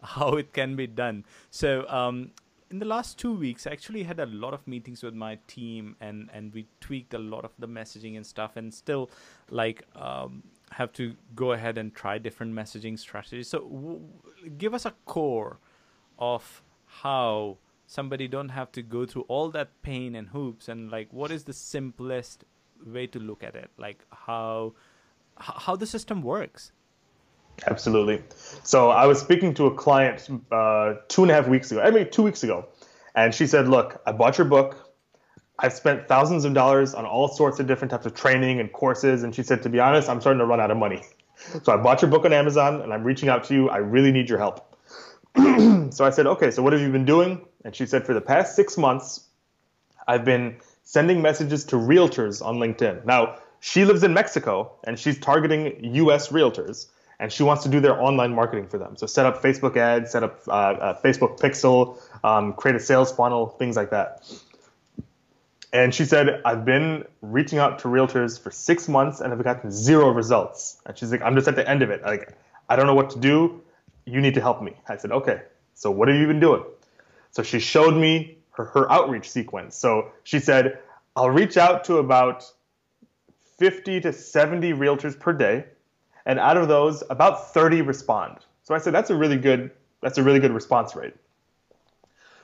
how 0.01 0.35
it 0.35 0.53
can 0.53 0.75
be 0.75 0.87
done. 0.87 1.25
So 1.49 1.87
um, 1.89 2.31
in 2.69 2.79
the 2.79 2.85
last 2.85 3.17
two 3.17 3.33
weeks, 3.33 3.65
I 3.65 3.71
actually 3.71 4.03
had 4.03 4.19
a 4.19 4.25
lot 4.25 4.53
of 4.53 4.67
meetings 4.67 5.03
with 5.03 5.13
my 5.13 5.39
team, 5.47 5.95
and 6.01 6.29
and 6.33 6.53
we 6.53 6.67
tweaked 6.81 7.13
a 7.13 7.19
lot 7.19 7.45
of 7.45 7.51
the 7.59 7.67
messaging 7.67 8.17
and 8.17 8.25
stuff, 8.25 8.57
and 8.57 8.73
still 8.73 9.09
like 9.49 9.83
um, 9.95 10.43
have 10.71 10.91
to 10.93 11.15
go 11.35 11.53
ahead 11.53 11.77
and 11.77 11.93
try 11.93 12.17
different 12.17 12.53
messaging 12.53 12.99
strategies. 12.99 13.49
So 13.49 13.59
w- 13.59 14.01
give 14.57 14.73
us 14.73 14.85
a 14.85 14.93
core 15.05 15.59
of 16.19 16.61
how 16.85 17.57
somebody 17.85 18.27
don't 18.27 18.49
have 18.49 18.71
to 18.73 18.81
go 18.81 19.05
through 19.05 19.23
all 19.23 19.49
that 19.51 19.81
pain 19.81 20.15
and 20.15 20.29
hoops 20.29 20.67
and 20.67 20.91
like 20.91 21.11
what 21.11 21.31
is 21.31 21.45
the 21.45 21.53
simplest 21.53 22.43
way 22.85 23.07
to 23.07 23.19
look 23.19 23.43
at 23.43 23.55
it 23.55 23.71
like 23.77 24.03
how 24.11 24.73
how 25.37 25.75
the 25.75 25.85
system 25.85 26.21
works 26.21 26.71
Absolutely. 27.65 28.21
So 28.63 28.89
I 28.89 29.05
was 29.07 29.19
speaking 29.19 29.53
to 29.55 29.65
a 29.65 29.73
client 29.73 30.29
uh, 30.51 30.95
two 31.07 31.23
and 31.23 31.31
a 31.31 31.33
half 31.33 31.47
weeks 31.47 31.71
ago, 31.71 31.81
I 31.81 31.89
mean, 31.89 32.09
two 32.11 32.23
weeks 32.23 32.43
ago, 32.43 32.67
and 33.15 33.33
she 33.33 33.47
said, 33.47 33.67
Look, 33.67 34.01
I 34.05 34.11
bought 34.11 34.37
your 34.37 34.45
book. 34.45 34.93
I've 35.59 35.73
spent 35.73 36.07
thousands 36.07 36.45
of 36.45 36.53
dollars 36.53 36.93
on 36.93 37.05
all 37.05 37.27
sorts 37.27 37.59
of 37.59 37.65
different 37.65 37.91
types 37.91 38.05
of 38.05 38.13
training 38.13 38.59
and 38.59 38.71
courses. 38.71 39.23
And 39.23 39.33
she 39.33 39.41
said, 39.41 39.63
To 39.63 39.69
be 39.69 39.79
honest, 39.79 40.07
I'm 40.07 40.21
starting 40.21 40.39
to 40.39 40.45
run 40.45 40.59
out 40.59 40.69
of 40.69 40.77
money. 40.77 41.01
So 41.63 41.73
I 41.73 41.77
bought 41.77 42.01
your 42.01 42.11
book 42.11 42.25
on 42.25 42.33
Amazon 42.33 42.81
and 42.81 42.93
I'm 42.93 43.03
reaching 43.03 43.27
out 43.27 43.43
to 43.45 43.53
you. 43.53 43.69
I 43.69 43.77
really 43.77 44.11
need 44.11 44.29
your 44.29 44.37
help. 44.37 44.75
so 45.35 46.05
I 46.05 46.11
said, 46.11 46.27
Okay, 46.27 46.51
so 46.51 46.61
what 46.61 46.73
have 46.73 46.81
you 46.81 46.91
been 46.91 47.05
doing? 47.05 47.43
And 47.65 47.75
she 47.75 47.87
said, 47.87 48.05
For 48.05 48.13
the 48.13 48.21
past 48.21 48.55
six 48.55 48.77
months, 48.77 49.27
I've 50.07 50.23
been 50.23 50.57
sending 50.83 51.21
messages 51.21 51.65
to 51.65 51.75
realtors 51.75 52.45
on 52.45 52.57
LinkedIn. 52.57 53.03
Now, 53.05 53.37
she 53.59 53.83
lives 53.83 54.03
in 54.03 54.13
Mexico 54.13 54.71
and 54.83 54.97
she's 54.97 55.19
targeting 55.19 55.83
US 55.95 56.29
realtors 56.29 56.87
and 57.19 57.31
she 57.31 57.43
wants 57.43 57.63
to 57.63 57.69
do 57.69 57.79
their 57.79 57.99
online 57.99 58.33
marketing 58.33 58.67
for 58.67 58.77
them. 58.77 58.95
So 58.95 59.07
set 59.07 59.25
up 59.25 59.41
Facebook 59.41 59.75
ads, 59.75 60.11
set 60.11 60.23
up 60.23 60.41
uh, 60.47 60.51
uh, 60.51 61.01
Facebook 61.01 61.39
Pixel, 61.39 61.97
um, 62.23 62.53
create 62.53 62.75
a 62.75 62.79
sales 62.79 63.11
funnel, 63.11 63.47
things 63.47 63.75
like 63.75 63.89
that. 63.89 64.29
And 65.73 65.93
she 65.93 66.05
said, 66.05 66.41
I've 66.45 66.63
been 66.63 67.05
reaching 67.21 67.59
out 67.59 67.79
to 67.79 67.87
realtors 67.87 68.39
for 68.41 68.51
six 68.51 68.87
months 68.87 69.19
and 69.19 69.33
I've 69.33 69.43
gotten 69.43 69.71
zero 69.71 70.09
results. 70.09 70.79
And 70.85 70.97
she's 70.97 71.11
like, 71.11 71.21
I'm 71.21 71.35
just 71.35 71.47
at 71.47 71.55
the 71.55 71.67
end 71.67 71.81
of 71.81 71.89
it. 71.89 72.03
Like, 72.03 72.37
I 72.69 72.75
don't 72.75 72.85
know 72.87 72.95
what 72.95 73.09
to 73.11 73.19
do. 73.19 73.61
You 74.05 74.21
need 74.21 74.35
to 74.35 74.41
help 74.41 74.61
me. 74.61 74.75
I 74.87 74.97
said, 74.97 75.11
okay. 75.11 75.41
So 75.73 75.91
what 75.91 76.07
have 76.07 76.17
you 76.17 76.27
been 76.27 76.39
doing? 76.39 76.63
So 77.31 77.43
she 77.43 77.59
showed 77.59 77.95
me 77.95 78.37
her, 78.51 78.65
her 78.65 78.91
outreach 78.91 79.29
sequence. 79.29 79.75
So 79.75 80.11
she 80.23 80.39
said, 80.39 80.79
I'll 81.15 81.29
reach 81.29 81.57
out 81.57 81.83
to 81.85 81.97
about 81.97 82.49
50 83.57 84.01
to 84.01 84.13
70 84.13 84.73
realtors 84.73 85.19
per 85.19 85.33
day 85.33 85.65
and 86.27 86.37
out 86.39 86.57
of 86.57 86.67
those, 86.67 87.03
about 87.09 87.53
30 87.53 87.81
respond. 87.81 88.37
So 88.63 88.75
I 88.75 88.77
said 88.77 88.93
that's 88.93 89.09
a 89.09 89.15
really 89.15 89.37
good 89.37 89.71
that's 90.01 90.19
a 90.19 90.23
really 90.23 90.39
good 90.39 90.51
response 90.51 90.95
rate. 90.95 91.15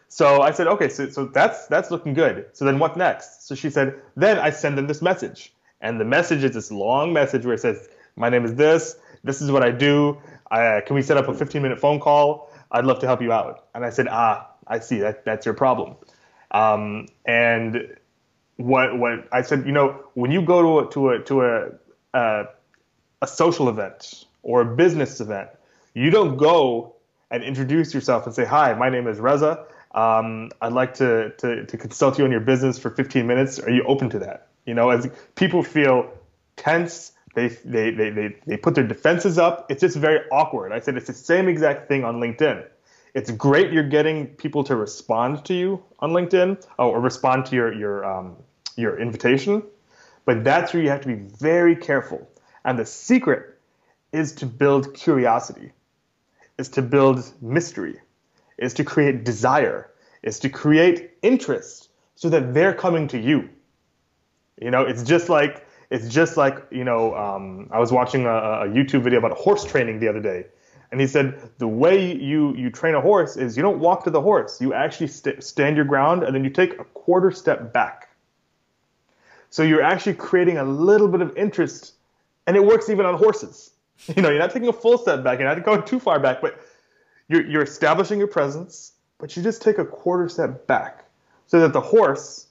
So 0.07 0.41
I 0.41 0.51
said, 0.51 0.67
okay, 0.67 0.89
so, 0.89 1.09
so 1.09 1.25
that's 1.25 1.67
that's 1.67 1.91
looking 1.91 2.13
good. 2.15 2.45
So 2.53 2.65
then 2.65 2.79
what 2.79 2.97
next? 2.97 3.47
So 3.47 3.53
she 3.53 3.69
said, 3.69 3.93
then 4.15 4.39
I 4.39 4.49
send 4.49 4.77
them 4.77 4.87
this 4.87 5.01
message, 5.01 5.53
and 5.81 5.99
the 5.99 6.05
message 6.05 6.43
is 6.43 6.53
this 6.53 6.71
long 6.71 7.13
message 7.13 7.45
where 7.45 7.53
it 7.53 7.59
says, 7.59 7.89
my 8.15 8.29
name 8.29 8.45
is 8.45 8.55
this, 8.55 8.95
this 9.23 9.41
is 9.41 9.51
what 9.51 9.63
I 9.63 9.71
do. 9.71 10.17
I, 10.49 10.81
can 10.85 10.95
we 10.95 11.01
set 11.01 11.17
up 11.17 11.27
a 11.27 11.33
15 11.33 11.61
minute 11.61 11.79
phone 11.79 11.99
call? 11.99 12.51
I'd 12.71 12.85
love 12.85 12.99
to 12.99 13.07
help 13.07 13.21
you 13.21 13.31
out. 13.31 13.67
And 13.75 13.83
I 13.83 13.89
said, 13.89 14.07
ah, 14.09 14.49
I 14.67 14.79
see 14.79 14.99
that 14.99 15.25
that's 15.25 15.45
your 15.45 15.55
problem. 15.55 15.95
Um, 16.51 17.07
and 17.25 17.95
what 18.57 18.97
what 18.97 19.27
I 19.31 19.41
said, 19.41 19.65
you 19.65 19.73
know, 19.73 20.05
when 20.13 20.31
you 20.31 20.41
go 20.41 20.61
to 20.61 20.79
a 20.79 20.91
to 20.91 21.09
a 21.09 21.19
to 21.23 21.41
a 21.41 22.17
uh, 22.17 22.45
a 23.23 23.27
social 23.27 23.69
event 23.69 24.25
or 24.43 24.61
a 24.61 24.65
business 24.65 25.21
event, 25.21 25.49
you 25.93 26.09
don't 26.09 26.35
go 26.35 26.95
and 27.31 27.41
introduce 27.41 27.93
yourself 27.93 28.25
and 28.25 28.35
say, 28.35 28.43
"Hi, 28.43 28.73
my 28.73 28.89
name 28.89 29.07
is 29.07 29.17
Raza. 29.17 29.65
Um, 29.95 30.51
I'd 30.61 30.73
like 30.73 30.95
to, 30.95 31.31
to 31.37 31.65
to 31.65 31.77
consult 31.77 32.19
you 32.19 32.25
on 32.25 32.31
your 32.31 32.41
business 32.41 32.77
for 32.77 32.89
15 32.89 33.25
minutes. 33.25 33.59
Are 33.59 33.71
you 33.71 33.83
open 33.83 34.09
to 34.09 34.19
that?" 34.19 34.47
You 34.65 34.73
know, 34.73 34.89
as 34.89 35.09
people 35.35 35.63
feel 35.63 36.11
tense, 36.57 37.13
they 37.33 37.47
they 37.47 37.91
they 37.91 38.09
they, 38.09 38.35
they 38.45 38.57
put 38.57 38.75
their 38.75 38.85
defenses 38.85 39.37
up. 39.37 39.71
It's 39.71 39.81
just 39.81 39.95
very 39.95 40.19
awkward. 40.29 40.73
I 40.73 40.79
said 40.81 40.97
it's 40.97 41.07
the 41.07 41.13
same 41.13 41.47
exact 41.47 41.87
thing 41.87 42.03
on 42.03 42.19
LinkedIn. 42.19 42.65
It's 43.13 43.31
great 43.31 43.71
you're 43.71 43.87
getting 43.97 44.27
people 44.27 44.65
to 44.65 44.75
respond 44.75 45.45
to 45.45 45.53
you 45.53 45.81
on 45.99 46.11
LinkedIn 46.11 46.65
oh, 46.77 46.89
or 46.89 46.99
respond 46.99 47.45
to 47.47 47.55
your 47.55 47.73
your 47.73 48.03
um, 48.03 48.35
your 48.75 48.99
invitation, 48.99 49.63
but 50.25 50.43
that's 50.43 50.73
where 50.73 50.83
you 50.83 50.89
have 50.89 51.01
to 51.01 51.07
be 51.07 51.21
very 51.49 51.77
careful 51.77 52.27
and 52.65 52.77
the 52.79 52.85
secret 52.85 53.59
is 54.11 54.33
to 54.35 54.45
build 54.45 54.93
curiosity, 54.93 55.71
is 56.57 56.69
to 56.69 56.81
build 56.81 57.23
mystery, 57.41 57.99
is 58.57 58.73
to 58.75 58.83
create 58.83 59.23
desire, 59.25 59.89
is 60.23 60.39
to 60.39 60.49
create 60.49 61.11
interest 61.21 61.89
so 62.15 62.29
that 62.29 62.53
they're 62.53 62.73
coming 62.75 63.07
to 63.09 63.17
you. 63.19 63.49
You 64.61 64.71
know, 64.71 64.83
it's 64.83 65.03
just 65.03 65.29
like 65.29 65.65
It's 65.89 66.07
just 66.09 66.37
like 66.37 66.57
you 66.71 66.83
know, 66.83 67.13
um, 67.15 67.67
I 67.71 67.79
was 67.79 67.91
watching 67.91 68.25
a, 68.25 68.65
a 68.65 68.67
YouTube 68.67 69.03
video 69.03 69.19
about 69.19 69.37
horse 69.37 69.63
training 69.63 69.99
the 69.99 70.07
other 70.09 70.21
day, 70.21 70.45
and 70.91 70.99
he 70.99 71.05
said 71.07 71.51
the 71.59 71.67
way 71.67 72.15
you 72.15 72.55
you 72.55 72.71
train 72.71 72.95
a 72.95 73.01
horse 73.01 73.37
is 73.37 73.55
you 73.57 73.61
don't 73.61 73.79
walk 73.79 74.03
to 74.05 74.09
the 74.09 74.21
horse, 74.21 74.61
you 74.61 74.73
actually 74.73 75.09
st- 75.09 75.43
stand 75.43 75.75
your 75.75 75.85
ground, 75.85 76.23
and 76.23 76.33
then 76.33 76.43
you 76.43 76.49
take 76.49 76.79
a 76.79 76.85
quarter 76.95 77.31
step 77.31 77.73
back. 77.73 78.09
So 79.49 79.61
you're 79.61 79.83
actually 79.83 80.15
creating 80.15 80.57
a 80.57 80.63
little 80.63 81.07
bit 81.07 81.21
of 81.21 81.37
interest, 81.37 81.93
and 82.47 82.55
it 82.55 82.63
works 82.63 82.89
even 82.89 83.05
on 83.05 83.15
horses. 83.15 83.71
You 84.15 84.21
know, 84.21 84.29
you're 84.29 84.39
not 84.39 84.51
taking 84.51 84.67
a 84.67 84.73
full 84.73 84.97
step 84.97 85.23
back, 85.23 85.39
you're 85.39 85.47
not 85.47 85.63
going 85.63 85.83
too 85.83 85.99
far 85.99 86.19
back, 86.19 86.41
but 86.41 86.59
you're, 87.29 87.45
you're 87.47 87.61
establishing 87.61 88.17
your 88.17 88.27
presence, 88.27 88.91
but 89.17 89.37
you 89.37 89.43
just 89.43 89.61
take 89.61 89.77
a 89.77 89.85
quarter 89.85 90.27
step 90.27 90.67
back 90.67 91.05
so 91.47 91.59
that 91.61 91.71
the 91.71 91.79
horse 91.79 92.47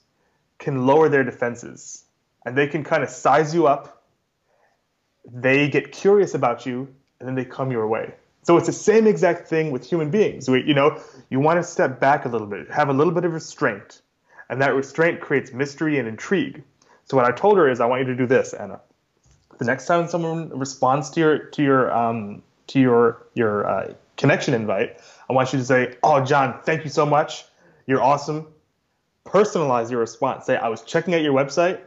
can 0.58 0.86
lower 0.86 1.08
their 1.10 1.24
defenses 1.24 2.04
and 2.46 2.56
they 2.56 2.68
can 2.68 2.84
kind 2.84 3.02
of 3.02 3.10
size 3.10 3.54
you 3.54 3.66
up. 3.66 4.04
They 5.30 5.68
get 5.68 5.92
curious 5.92 6.34
about 6.34 6.64
you 6.64 6.88
and 7.18 7.28
then 7.28 7.34
they 7.34 7.44
come 7.44 7.70
your 7.70 7.86
way. 7.86 8.14
So 8.44 8.56
it's 8.56 8.66
the 8.66 8.72
same 8.72 9.06
exact 9.06 9.46
thing 9.48 9.72
with 9.72 9.84
human 9.84 10.10
beings. 10.10 10.48
We, 10.48 10.62
you 10.62 10.74
know, 10.74 11.02
you 11.28 11.38
want 11.38 11.58
to 11.58 11.64
step 11.64 12.00
back 12.00 12.24
a 12.24 12.28
little 12.28 12.46
bit, 12.46 12.70
have 12.70 12.88
a 12.88 12.94
little 12.94 13.12
bit 13.12 13.24
of 13.24 13.34
restraint, 13.34 14.00
and 14.48 14.62
that 14.62 14.74
restraint 14.74 15.20
creates 15.20 15.52
mystery 15.52 15.98
and 15.98 16.08
intrigue. 16.08 16.62
So 17.04 17.16
what 17.16 17.26
I 17.26 17.32
told 17.32 17.58
her 17.58 17.68
is, 17.68 17.80
I 17.80 17.86
want 17.86 18.00
you 18.02 18.06
to 18.06 18.16
do 18.16 18.26
this, 18.26 18.54
Anna 18.54 18.80
the 19.58 19.64
next 19.64 19.86
time 19.86 20.08
someone 20.08 20.56
responds 20.58 21.10
to 21.10 21.20
your 21.20 21.38
to 21.38 21.62
your 21.62 21.92
um, 21.92 22.42
to 22.68 22.80
your 22.80 23.26
your 23.34 23.68
uh, 23.68 23.94
connection 24.16 24.54
invite, 24.54 24.98
I 25.28 25.32
want 25.32 25.52
you 25.52 25.58
to 25.58 25.64
say, 25.64 25.96
"Oh, 26.02 26.24
John, 26.24 26.60
thank 26.64 26.84
you 26.84 26.90
so 26.90 27.06
much. 27.06 27.44
You're 27.86 28.02
awesome." 28.02 28.46
Personalize 29.24 29.90
your 29.90 30.00
response. 30.00 30.46
Say, 30.46 30.56
"I 30.56 30.68
was 30.68 30.82
checking 30.82 31.14
out 31.14 31.22
your 31.22 31.34
website, 31.34 31.80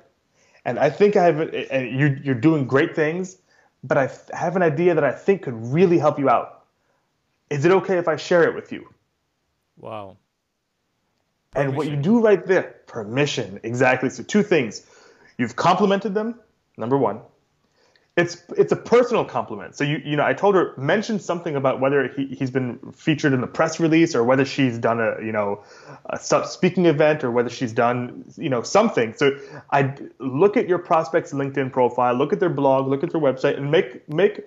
and 0.64 0.80
I 0.80 0.90
think 0.90 1.16
I 1.16 1.26
have. 1.26 1.40
And 1.40 2.00
you 2.00 2.20
you're 2.24 2.36
doing 2.36 2.66
great 2.66 2.96
things, 2.96 3.38
but 3.84 3.98
I 3.98 4.10
have 4.34 4.56
an 4.56 4.62
idea 4.62 4.96
that 4.96 5.04
I 5.04 5.12
think 5.12 5.44
could 5.44 5.74
really 5.74 5.98
help 5.98 6.20
you 6.20 6.30
out. 6.30 6.66
Is 7.50 7.66
it 7.66 7.72
okay 7.72 7.98
if 7.98 8.08
I 8.08 8.16
share 8.16 8.44
it 8.44 8.56
with 8.56 8.72
you?" 8.72 8.88
Wow. 9.78 10.18
Permission. 11.52 11.70
And 11.70 11.78
what 11.78 11.88
you 11.88 11.96
do 11.96 12.20
right 12.22 12.46
there, 12.46 12.76
permission, 12.86 13.62
exactly. 13.64 14.10
So 14.10 14.24
two 14.24 14.44
things. 14.44 14.86
You've 15.38 15.56
complimented 15.56 16.14
them, 16.14 16.40
number 16.78 16.98
one 16.98 17.22
it's 18.18 18.42
it's 18.58 18.72
a 18.72 18.78
personal 18.78 19.26
compliment. 19.26 19.76
So 19.76 19.84
you 19.84 20.02
you 20.06 20.16
know 20.16 20.24
I 20.24 20.34
told 20.34 20.56
her 20.56 20.74
mention 20.78 21.20
something 21.20 21.56
about 21.56 21.82
whether 21.82 22.08
he, 22.08 22.28
he's 22.28 22.50
been 22.50 22.80
featured 22.94 23.34
in 23.34 23.42
the 23.42 23.48
press 23.48 23.80
release 23.80 24.16
or 24.16 24.24
whether 24.24 24.46
she's 24.46 24.78
done 24.78 25.02
a 25.02 25.22
you 25.22 25.34
know 25.34 25.64
a 26.06 26.18
speaking 26.18 26.86
event 26.86 27.26
or 27.26 27.32
whether 27.32 27.50
she's 27.50 27.74
done 27.74 28.24
you 28.38 28.50
know 28.50 28.62
something. 28.62 29.14
So 29.16 29.38
I 29.72 29.96
look 30.20 30.56
at 30.56 30.70
your 30.70 30.80
prospects 30.80 31.34
LinkedIn 31.34 31.74
profile, 31.74 32.14
look 32.14 32.32
at 32.32 32.40
their 32.40 32.50
blog, 32.50 32.88
look 32.88 33.04
at 33.04 33.12
their 33.12 33.22
website, 33.22 33.58
and 33.58 33.70
make 33.70 34.08
make 34.08 34.46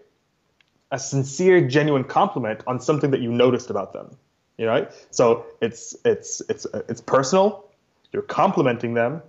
a 0.90 0.98
sincere, 0.98 1.68
genuine 1.68 2.04
compliment 2.04 2.62
on 2.66 2.80
something 2.80 3.10
that 3.10 3.20
you 3.20 3.30
noticed 3.30 3.68
about 3.68 3.92
them. 3.92 4.16
You 4.56 4.64
know? 4.64 4.88
So 5.10 5.44
it's 5.60 5.94
it's 6.06 6.40
it's 6.48 6.66
it's 6.88 7.02
personal. 7.02 7.66
You're 8.14 8.22
complimenting 8.22 8.94
them, 8.94 9.20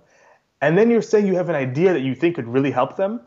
and 0.62 0.78
then 0.78 0.90
you're 0.90 1.02
saying 1.02 1.26
you 1.26 1.34
have 1.34 1.50
an 1.50 1.56
idea 1.56 1.92
that 1.92 2.00
you 2.00 2.14
think 2.14 2.36
could 2.36 2.48
really 2.48 2.70
help 2.70 2.96
them 2.96 3.20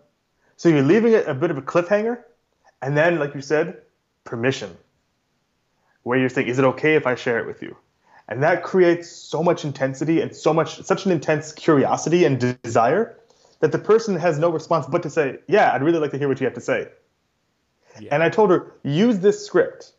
so 0.64 0.70
you're 0.70 0.82
leaving 0.82 1.12
it 1.12 1.28
a 1.28 1.34
bit 1.34 1.52
of 1.52 1.58
a 1.58 1.62
cliffhanger, 1.62 2.24
and 2.82 2.96
then, 2.96 3.20
like 3.20 3.36
you 3.36 3.42
said, 3.42 3.82
permission, 4.24 4.78
where 6.04 6.18
you're 6.18 6.30
saying, 6.30 6.48
"Is 6.48 6.58
it 6.58 6.64
okay 6.64 6.96
if 6.96 7.06
I 7.06 7.16
share 7.16 7.38
it 7.38 7.46
with 7.46 7.62
you?" 7.62 7.76
And 8.30 8.42
that 8.44 8.64
creates 8.64 9.12
so 9.12 9.44
much 9.44 9.66
intensity 9.66 10.22
and 10.22 10.34
so 10.34 10.54
much, 10.54 10.82
such 10.84 11.06
an 11.06 11.12
intense 11.12 11.52
curiosity 11.52 12.24
and 12.24 12.40
desire 12.64 13.20
that 13.60 13.74
the 13.74 13.78
person 13.78 14.16
has 14.16 14.40
no 14.40 14.50
response 14.50 14.86
but 14.86 15.04
to 15.04 15.10
say, 15.10 15.40
"Yeah, 15.50 15.74
I'd 15.74 15.84
really 15.84 16.00
like 16.00 16.12
to 16.12 16.18
hear 16.18 16.30
what 16.30 16.40
you 16.40 16.46
have 16.46 16.54
to 16.54 16.62
say." 16.62 16.88
Yeah. 18.00 18.16
And 18.16 18.24
I 18.24 18.30
told 18.30 18.50
her, 18.50 18.72
use 18.84 19.20
this 19.20 19.46
script 19.46 19.92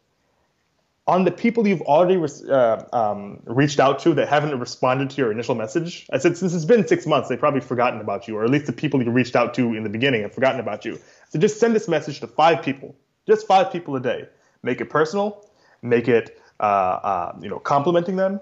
on 1.06 1.25
the 1.25 1.30
people 1.30 1.66
you've 1.66 1.82
already 1.82 2.16
uh, 2.49 2.82
um, 2.92 3.40
reached 3.44 3.78
out 3.78 3.98
to 4.00 4.14
that 4.14 4.28
haven't 4.28 4.59
responded 4.59 5.11
to 5.11 5.16
your 5.16 5.31
initial 5.31 5.55
message, 5.55 6.07
I 6.11 6.18
said, 6.18 6.37
since 6.37 6.55
it's 6.55 6.64
been 6.64 6.87
six 6.87 7.07
months, 7.07 7.28
they've 7.28 7.38
probably 7.38 7.61
forgotten 7.61 8.00
about 8.00 8.26
you, 8.26 8.37
or 8.37 8.44
at 8.44 8.50
least 8.50 8.66
the 8.66 8.72
people 8.72 9.02
you 9.02 9.11
reached 9.11 9.37
out 9.37 9.52
to 9.55 9.74
in 9.74 9.83
the 9.83 9.90
beginning 9.90 10.22
have 10.22 10.33
forgotten 10.33 10.61
about 10.61 10.85
you. 10.85 10.98
So 11.28 11.38
just 11.38 11.61
send 11.61 11.74
this 11.74 11.88
message 11.88 12.20
to 12.20 12.26
five 12.26 12.62
people, 12.62 12.96
just 13.26 13.46
five 13.46 13.70
people 13.70 13.94
a 13.96 14.00
day. 14.00 14.28
Make 14.62 14.81
it 14.81 14.88
personal, 14.88 15.50
make 15.83 16.09
it, 16.09 16.40
uh, 16.59 16.62
uh, 16.62 17.37
you 17.40 17.50
know, 17.50 17.59
complimenting 17.59 18.16
them. 18.16 18.40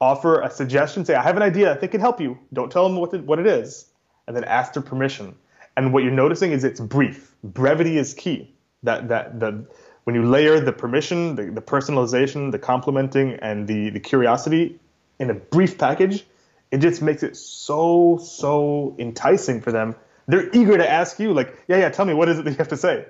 Offer 0.00 0.40
a 0.42 0.50
suggestion. 0.50 1.04
Say, 1.04 1.14
I 1.14 1.22
have 1.22 1.36
an 1.36 1.42
idea. 1.42 1.72
I 1.72 1.76
think 1.76 1.92
can 1.92 2.00
help 2.00 2.20
you. 2.20 2.38
Don't 2.52 2.70
tell 2.70 2.86
them 2.86 2.96
what, 2.96 3.12
what 3.24 3.38
it 3.38 3.46
is, 3.46 3.86
and 4.26 4.36
then 4.36 4.44
ask 4.44 4.74
their 4.74 4.82
permission. 4.82 5.34
And 5.76 5.92
what 5.92 6.04
you're 6.04 6.12
noticing 6.12 6.52
is 6.52 6.62
it's 6.62 6.78
brief. 6.78 7.34
Brevity 7.42 7.98
is 7.98 8.14
key. 8.14 8.54
That 8.82 9.08
that 9.08 9.40
the 9.40 9.66
when 10.04 10.14
you 10.14 10.22
layer 10.22 10.60
the 10.60 10.72
permission, 10.72 11.34
the, 11.34 11.44
the 11.44 11.62
personalization, 11.62 12.52
the 12.52 12.58
complimenting, 12.58 13.34
and 13.34 13.66
the, 13.66 13.90
the 13.90 14.00
curiosity 14.00 14.78
in 15.18 15.30
a 15.30 15.34
brief 15.34 15.78
package, 15.78 16.24
it 16.70 16.78
just 16.78 17.02
makes 17.02 17.22
it 17.22 17.36
so, 17.36 18.18
so 18.22 18.94
enticing 18.98 19.60
for 19.60 19.72
them. 19.72 19.94
They're 20.26 20.48
eager 20.50 20.76
to 20.76 20.90
ask 20.90 21.18
you, 21.18 21.32
like, 21.32 21.56
yeah, 21.68 21.78
yeah, 21.78 21.88
tell 21.88 22.04
me, 22.04 22.14
what 22.14 22.28
is 22.28 22.38
it 22.38 22.44
that 22.44 22.50
you 22.50 22.56
have 22.56 22.68
to 22.68 22.76
say? 22.76 23.06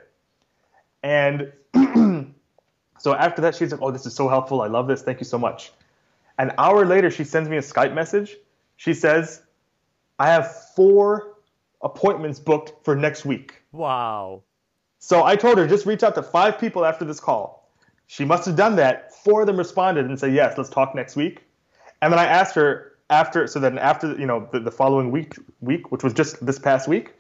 And 1.02 1.52
so 2.98 3.14
after 3.14 3.42
that, 3.42 3.54
she's 3.54 3.72
like, 3.72 3.82
oh, 3.82 3.90
this 3.90 4.06
is 4.06 4.14
so 4.14 4.28
helpful. 4.28 4.62
I 4.62 4.68
love 4.68 4.88
this. 4.88 5.02
Thank 5.02 5.20
you 5.20 5.26
so 5.26 5.38
much. 5.38 5.72
An 6.38 6.52
hour 6.58 6.84
later, 6.84 7.10
she 7.10 7.24
sends 7.24 7.48
me 7.48 7.56
a 7.56 7.60
Skype 7.60 7.94
message. 7.94 8.36
She 8.76 8.94
says, 8.94 9.42
I 10.18 10.28
have 10.28 10.54
four 10.74 11.34
appointments 11.82 12.40
booked 12.40 12.84
for 12.84 12.96
next 12.96 13.24
week. 13.24 13.62
Wow. 13.72 14.42
So 15.04 15.22
I 15.22 15.36
told 15.36 15.58
her 15.58 15.66
just 15.66 15.84
reach 15.84 16.02
out 16.02 16.14
to 16.14 16.22
five 16.22 16.58
people 16.58 16.86
after 16.86 17.04
this 17.04 17.20
call. 17.20 17.68
She 18.06 18.24
must 18.24 18.46
have 18.46 18.56
done 18.56 18.76
that. 18.76 19.12
Four 19.12 19.42
of 19.42 19.46
them 19.46 19.58
responded 19.58 20.06
and 20.06 20.18
said 20.18 20.32
yes, 20.32 20.56
let's 20.56 20.70
talk 20.70 20.94
next 20.94 21.14
week. 21.14 21.42
And 22.00 22.10
then 22.10 22.18
I 22.18 22.24
asked 22.24 22.54
her 22.54 22.96
after, 23.10 23.46
so 23.46 23.60
then 23.60 23.76
after 23.76 24.18
you 24.18 24.24
know 24.24 24.48
the, 24.50 24.60
the 24.60 24.70
following 24.70 25.10
week, 25.10 25.34
week 25.60 25.92
which 25.92 26.02
was 26.02 26.14
just 26.14 26.44
this 26.46 26.58
past 26.58 26.88
week, 26.88 27.12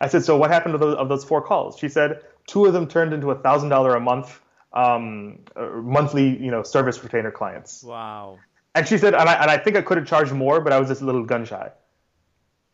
I 0.00 0.06
said, 0.06 0.24
so 0.24 0.36
what 0.36 0.52
happened 0.52 0.74
to 0.74 0.78
those 0.78 0.94
of 0.94 1.08
those 1.08 1.24
four 1.24 1.42
calls? 1.42 1.76
She 1.76 1.88
said 1.88 2.22
two 2.46 2.64
of 2.64 2.74
them 2.74 2.86
turned 2.86 3.12
into 3.12 3.32
a 3.32 3.34
thousand 3.34 3.70
dollar 3.70 3.96
a 3.96 4.00
month 4.00 4.40
um, 4.72 5.40
monthly 5.82 6.40
you 6.40 6.52
know 6.52 6.62
service 6.62 7.02
retainer 7.02 7.32
clients. 7.32 7.82
Wow. 7.82 8.38
And 8.76 8.86
she 8.86 8.98
said, 8.98 9.14
and 9.14 9.28
I, 9.28 9.34
and 9.34 9.50
I 9.50 9.58
think 9.58 9.76
I 9.76 9.82
could 9.82 9.98
have 9.98 10.06
charged 10.06 10.32
more, 10.32 10.60
but 10.60 10.72
I 10.72 10.78
was 10.78 10.88
just 10.88 11.02
a 11.02 11.04
little 11.04 11.24
gun 11.24 11.44
shy. 11.44 11.72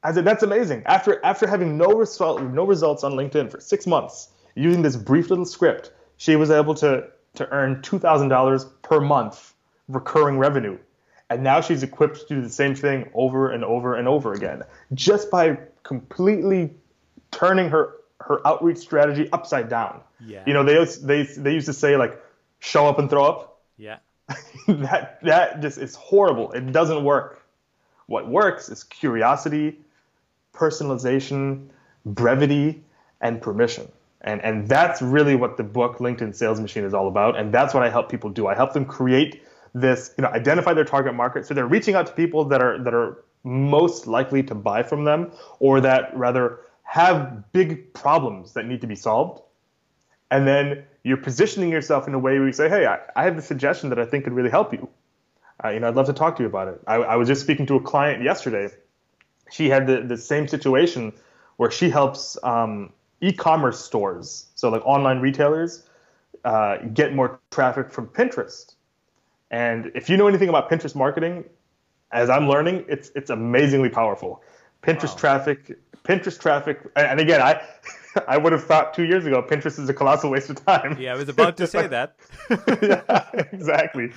I 0.03 0.13
said, 0.13 0.27
that's 0.27 0.43
amazing. 0.43 0.83
After 0.85 1.25
after 1.25 1.47
having 1.47 1.79
no 1.79 1.87
result, 1.87 2.43
no 2.43 2.67
results 2.67 3.03
on 3.03 3.13
LinkedIn 3.13 3.51
for 3.51 3.61
six 3.61 3.87
months, 3.87 4.29
using 4.59 4.83
this 4.83 4.97
brief 4.97 5.31
little 5.31 5.45
script, 5.45 5.93
she 6.17 6.37
was 6.37 6.51
able 6.51 6.75
to, 6.75 7.09
to 7.35 7.49
earn 7.51 7.77
$2,000 7.83 8.71
per 8.83 9.01
month 9.01 9.55
recurring 9.89 10.39
revenue. 10.39 10.79
And 11.31 11.43
now 11.43 11.61
she's 11.61 11.83
equipped 11.83 12.29
to 12.29 12.35
do 12.35 12.43
the 12.43 12.51
same 12.51 12.75
thing 12.75 13.11
over 13.15 13.51
and 13.51 13.65
over 13.65 13.95
and 13.95 14.09
over 14.09 14.33
again, 14.33 14.63
just 14.95 15.31
by 15.31 15.59
completely 15.83 16.71
turning 17.31 17.69
her, 17.69 17.95
her 18.21 18.47
outreach 18.47 18.79
strategy 18.79 19.29
upside 19.33 19.69
down. 19.69 20.01
Yeah. 20.27 20.43
You 20.47 20.55
know, 20.55 20.65
they, 20.65 20.85
they, 20.85 21.23
they 21.23 21.55
used 21.55 21.67
to 21.67 21.73
say, 21.73 21.97
like, 21.97 22.21
show 22.59 22.87
up 22.87 22.99
and 22.99 23.09
throw 23.09 23.25
up. 23.25 23.61
Yeah. 23.77 23.99
that, 24.69 25.21
that 25.23 25.61
just 25.61 25.79
is 25.79 25.95
horrible. 25.95 26.53
It 26.53 26.73
doesn't 26.73 27.05
work. 27.05 27.43
What 28.07 28.27
works 28.27 28.71
is 28.71 28.85
curiosity, 28.85 29.79
personalization, 30.55 31.69
brevity, 32.05 32.83
and 33.21 33.41
permission. 33.41 33.91
And, 34.29 34.43
and 34.45 34.69
that's 34.69 35.01
really 35.01 35.35
what 35.35 35.57
the 35.57 35.65
book 35.65 35.99
LinkedIn 35.99 36.35
Sales 36.35 36.61
Machine 36.61 36.85
is 36.85 36.93
all 36.93 37.09
about. 37.09 37.39
And 37.39 37.53
that's 37.53 37.73
what 37.73 37.83
I 37.83 37.89
help 37.89 38.11
people 38.11 38.29
do. 38.29 38.47
I 38.47 38.55
help 38.55 38.75
them 38.75 38.85
create 38.85 39.43
this, 39.73 40.15
you 40.19 40.23
know, 40.23 40.29
identify 40.29 40.75
their 40.75 40.85
target 40.85 41.15
market. 41.15 41.47
So 41.47 41.55
they're 41.55 41.67
reaching 41.67 41.95
out 41.95 42.07
to 42.09 42.13
people 42.13 42.45
that 42.45 42.63
are 42.63 42.83
that 42.85 42.93
are 42.93 43.25
most 43.43 44.07
likely 44.07 44.43
to 44.43 44.55
buy 44.55 44.83
from 44.83 45.05
them 45.05 45.33
or 45.61 45.81
that 45.81 46.15
rather 46.15 46.61
have 46.83 47.51
big 47.53 47.95
problems 47.95 48.53
that 48.53 48.67
need 48.67 48.83
to 48.83 48.87
be 48.87 48.97
solved. 48.97 49.41
And 50.31 50.47
then 50.47 50.85
you're 51.05 51.17
positioning 51.17 51.71
yourself 51.71 52.07
in 52.07 52.13
a 52.13 52.19
way 52.19 52.39
where 52.39 52.47
you 52.47 52.53
say, 52.53 52.69
hey, 52.69 52.85
I, 52.85 52.99
I 53.17 53.25
have 53.25 53.39
a 53.39 53.43
suggestion 53.43 53.89
that 53.89 53.99
I 53.99 54.05
think 54.05 54.25
could 54.25 54.35
really 54.35 54.51
help 54.51 54.75
you. 54.75 54.91
Uh, 55.65 55.71
you 55.71 55.81
know, 55.81 55.89
I'd 55.89 55.95
love 55.95 56.07
to 56.07 56.13
talk 56.13 56.37
to 56.37 56.43
you 56.43 56.49
about 56.49 56.69
it. 56.69 56.83
I, 56.87 56.97
I 56.97 57.17
was 57.17 57.29
just 57.29 57.41
speaking 57.41 57.65
to 57.67 57.77
a 57.77 57.81
client 57.81 58.23
yesterday. 58.23 58.69
She 59.51 59.71
had 59.71 59.87
the, 59.87 60.03
the 60.03 60.19
same 60.19 60.49
situation 60.49 61.15
where 61.57 61.71
she 61.71 61.89
helps 61.89 62.37
um, 62.43 62.93
e-commerce 63.21 63.85
stores, 63.85 64.47
so 64.55 64.69
like 64.69 64.83
online 64.85 65.21
retailers, 65.21 65.85
uh, 66.45 66.79
get 66.95 67.15
more 67.15 67.41
traffic 67.51 67.91
from 67.91 68.07
Pinterest. 68.07 68.75
And 69.51 69.91
if 69.95 70.09
you 70.09 70.17
know 70.17 70.29
anything 70.29 70.49
about 70.49 70.71
Pinterest 70.71 70.95
marketing, 70.95 71.45
as 72.13 72.31
I'm 72.31 72.49
learning, 72.49 72.85
it's 72.89 73.11
it's 73.15 73.31
amazingly 73.31 73.89
powerful. 73.89 74.43
Pinterest 74.83 75.11
wow. 75.11 75.17
traffic, 75.17 75.79
Pinterest 76.05 76.41
traffic, 76.41 76.81
and 76.97 77.21
again, 77.21 77.41
I 77.41 77.61
I 78.29 78.37
would 78.37 78.53
have 78.53 78.65
thought 78.65 78.95
two 78.95 79.05
years 79.05 79.27
ago 79.27 79.43
Pinterest 79.43 79.79
is 79.79 79.89
a 79.89 79.95
colossal 79.95 80.31
waste 80.31 80.51
of 80.51 80.65
time. 80.65 80.97
Yeah, 81.01 81.13
I 81.13 81.17
was 81.17 81.29
about 81.29 81.57
to 81.59 81.67
say 81.67 81.87
that. 81.87 82.17
yeah, 82.83 83.29
exactly. 83.53 84.13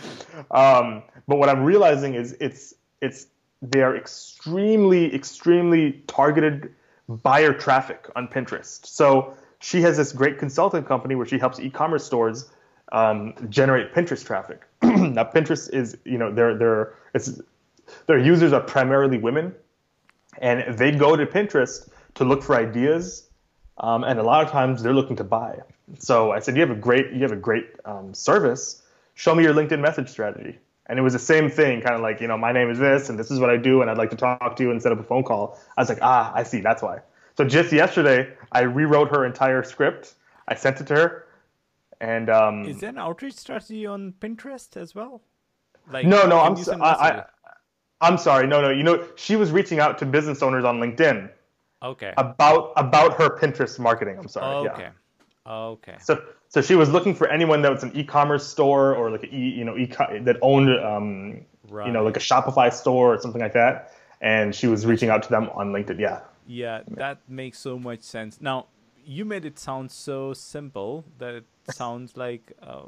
Um, 0.52 1.04
but 1.28 1.38
what 1.38 1.50
I'm 1.50 1.64
realizing 1.64 2.14
is 2.16 2.36
it's 2.40 2.74
it's 3.02 3.28
they 3.62 3.82
are 3.82 3.96
extremely 3.96 5.14
extremely 5.14 6.04
targeted 6.08 6.74
buyer 7.08 7.54
traffic 7.54 8.10
on 8.16 8.28
Pinterest. 8.28 8.86
So 8.86 9.36
she 9.60 9.82
has 9.82 9.98
this 9.98 10.12
great 10.12 10.40
consulting 10.40 10.84
company 10.84 11.16
where 11.16 11.26
she 11.26 11.38
helps 11.38 11.60
e-commerce 11.60 12.06
stores 12.06 12.50
um, 12.92 13.34
generate 13.50 13.94
Pinterest 13.94 14.26
traffic. 14.26 14.62
now 14.82 15.24
Pinterest 15.24 15.74
is, 15.74 15.98
you 16.04 16.18
know, 16.18 16.34
their 16.34 16.58
their 16.58 16.96
it's 17.14 17.40
their 18.08 18.18
users 18.18 18.54
are 18.54 18.62
primarily 18.62 19.18
women, 19.18 19.54
and 20.40 20.78
they 20.78 20.92
go 20.92 21.16
to 21.16 21.26
Pinterest 21.26 21.90
to 22.16 22.26
look 22.26 22.44
for 22.44 22.56
ideas, 22.56 23.30
um, 23.78 24.04
and 24.04 24.20
a 24.20 24.24
lot 24.24 24.46
of 24.46 24.52
times 24.52 24.84
they're 24.84 24.94
looking 24.94 25.16
to 25.18 25.24
buy. 25.24 25.60
So 26.00 26.32
I 26.32 26.40
said, 26.40 26.56
you 26.56 26.62
have 26.62 26.72
a 26.72 26.76
great 26.76 27.12
you 27.12 27.22
have 27.22 27.32
a 27.32 27.38
great 27.38 27.68
um, 27.86 28.14
service. 28.14 28.82
Show 29.14 29.36
me 29.36 29.44
your 29.44 29.54
LinkedIn 29.54 29.80
message 29.80 30.10
strategy. 30.10 30.58
And 30.92 31.00
it 31.00 31.04
was 31.04 31.14
the 31.14 31.20
same 31.20 31.50
thing, 31.50 31.80
kind 31.80 31.96
of 31.96 32.02
like, 32.02 32.20
you 32.20 32.28
know, 32.28 32.38
my 32.38 32.52
name 32.52 32.70
is 32.70 32.78
this, 32.78 33.08
and 33.08 33.18
this 33.18 33.32
is 33.32 33.40
what 33.40 33.50
I 33.50 33.56
do, 33.56 33.82
and 33.82 33.90
I'd 33.90 33.98
like 33.98 34.10
to 34.10 34.18
talk 34.18 34.58
to 34.58 34.64
you 34.64 34.72
and 34.72 34.82
set 34.82 34.92
up 34.92 35.00
a 35.00 35.04
phone 35.04 35.24
call. 35.24 35.58
I 35.78 35.82
was 35.82 35.88
like, 35.88 36.00
ah, 36.02 36.34
I 36.36 36.44
see, 36.44 36.60
that's 36.60 36.82
why. 36.82 37.00
So 37.38 37.46
just 37.46 37.72
yesterday, 37.72 38.34
I 38.52 38.64
rewrote 38.64 39.08
her 39.16 39.26
entire 39.26 39.64
script. 39.64 40.16
I 40.50 40.56
sent 40.56 40.82
it 40.82 40.88
to 40.88 40.96
her, 40.96 41.28
and 42.02 42.30
um, 42.30 42.66
is 42.66 42.82
there 42.82 42.90
an 42.90 42.98
outreach 42.98 43.36
strategy 43.36 43.86
on 43.86 44.14
Pinterest 44.20 44.76
as 44.76 44.94
well? 44.94 45.22
Like, 45.90 46.06
no, 46.06 46.28
no, 46.28 46.42
I'm 46.42 46.58
so, 46.58 46.78
I, 46.82 47.24
I, 48.02 48.08
am 48.10 48.18
sorry, 48.18 48.46
no, 48.46 48.60
no. 48.62 48.70
You 48.70 48.84
know, 48.84 49.08
she 49.16 49.38
was 49.38 49.54
reaching 49.54 49.80
out 49.80 49.98
to 50.00 50.06
business 50.06 50.44
owners 50.44 50.66
on 50.66 50.82
LinkedIn. 50.82 51.30
Okay. 51.84 52.14
About 52.18 52.74
about 52.76 53.14
her 53.14 53.30
Pinterest 53.40 53.80
marketing. 53.80 54.18
I'm 54.20 54.28
sorry. 54.28 54.68
Okay. 54.68 54.90
Yeah. 55.46 55.54
Okay. 55.54 55.96
So 56.02 56.22
so 56.52 56.62
she 56.62 56.76
was 56.76 56.90
looking 56.90 57.16
for 57.16 57.28
anyone 57.28 57.62
that 57.62 57.72
was 57.72 57.82
an 57.82 57.96
e-commerce 57.96 58.46
store 58.46 58.94
or 58.94 59.10
like 59.10 59.24
a 59.24 59.34
e 59.34 59.50
you 59.58 59.64
know 59.64 59.78
e 59.78 59.86
that 60.22 60.38
owned 60.42 60.70
um 60.84 61.42
right. 61.70 61.88
you 61.88 61.94
know 61.94 62.04
like 62.04 62.18
a 62.18 62.20
Shopify 62.20 62.72
store 62.72 63.16
or 63.16 63.22
something 63.22 63.42
like 63.42 63.54
that, 63.54 63.94
and 64.20 64.54
she 64.54 64.68
was 64.68 64.86
reaching 64.86 65.10
out 65.10 65.24
to 65.24 65.30
them 65.30 65.50
on 65.56 65.72
LinkedIn. 65.72 66.00
Yeah. 66.00 66.20
Yeah, 66.48 66.82
that 66.88 67.20
makes 67.30 67.60
so 67.60 67.80
much 67.80 68.02
sense. 68.02 68.42
Now 68.42 68.68
you 69.06 69.24
made 69.24 69.46
it 69.46 69.58
sound 69.58 69.92
so 69.92 70.34
simple 70.34 71.06
that 71.20 71.36
it 71.36 71.46
sounds 71.72 72.18
like 72.18 72.52
uh, 72.62 72.88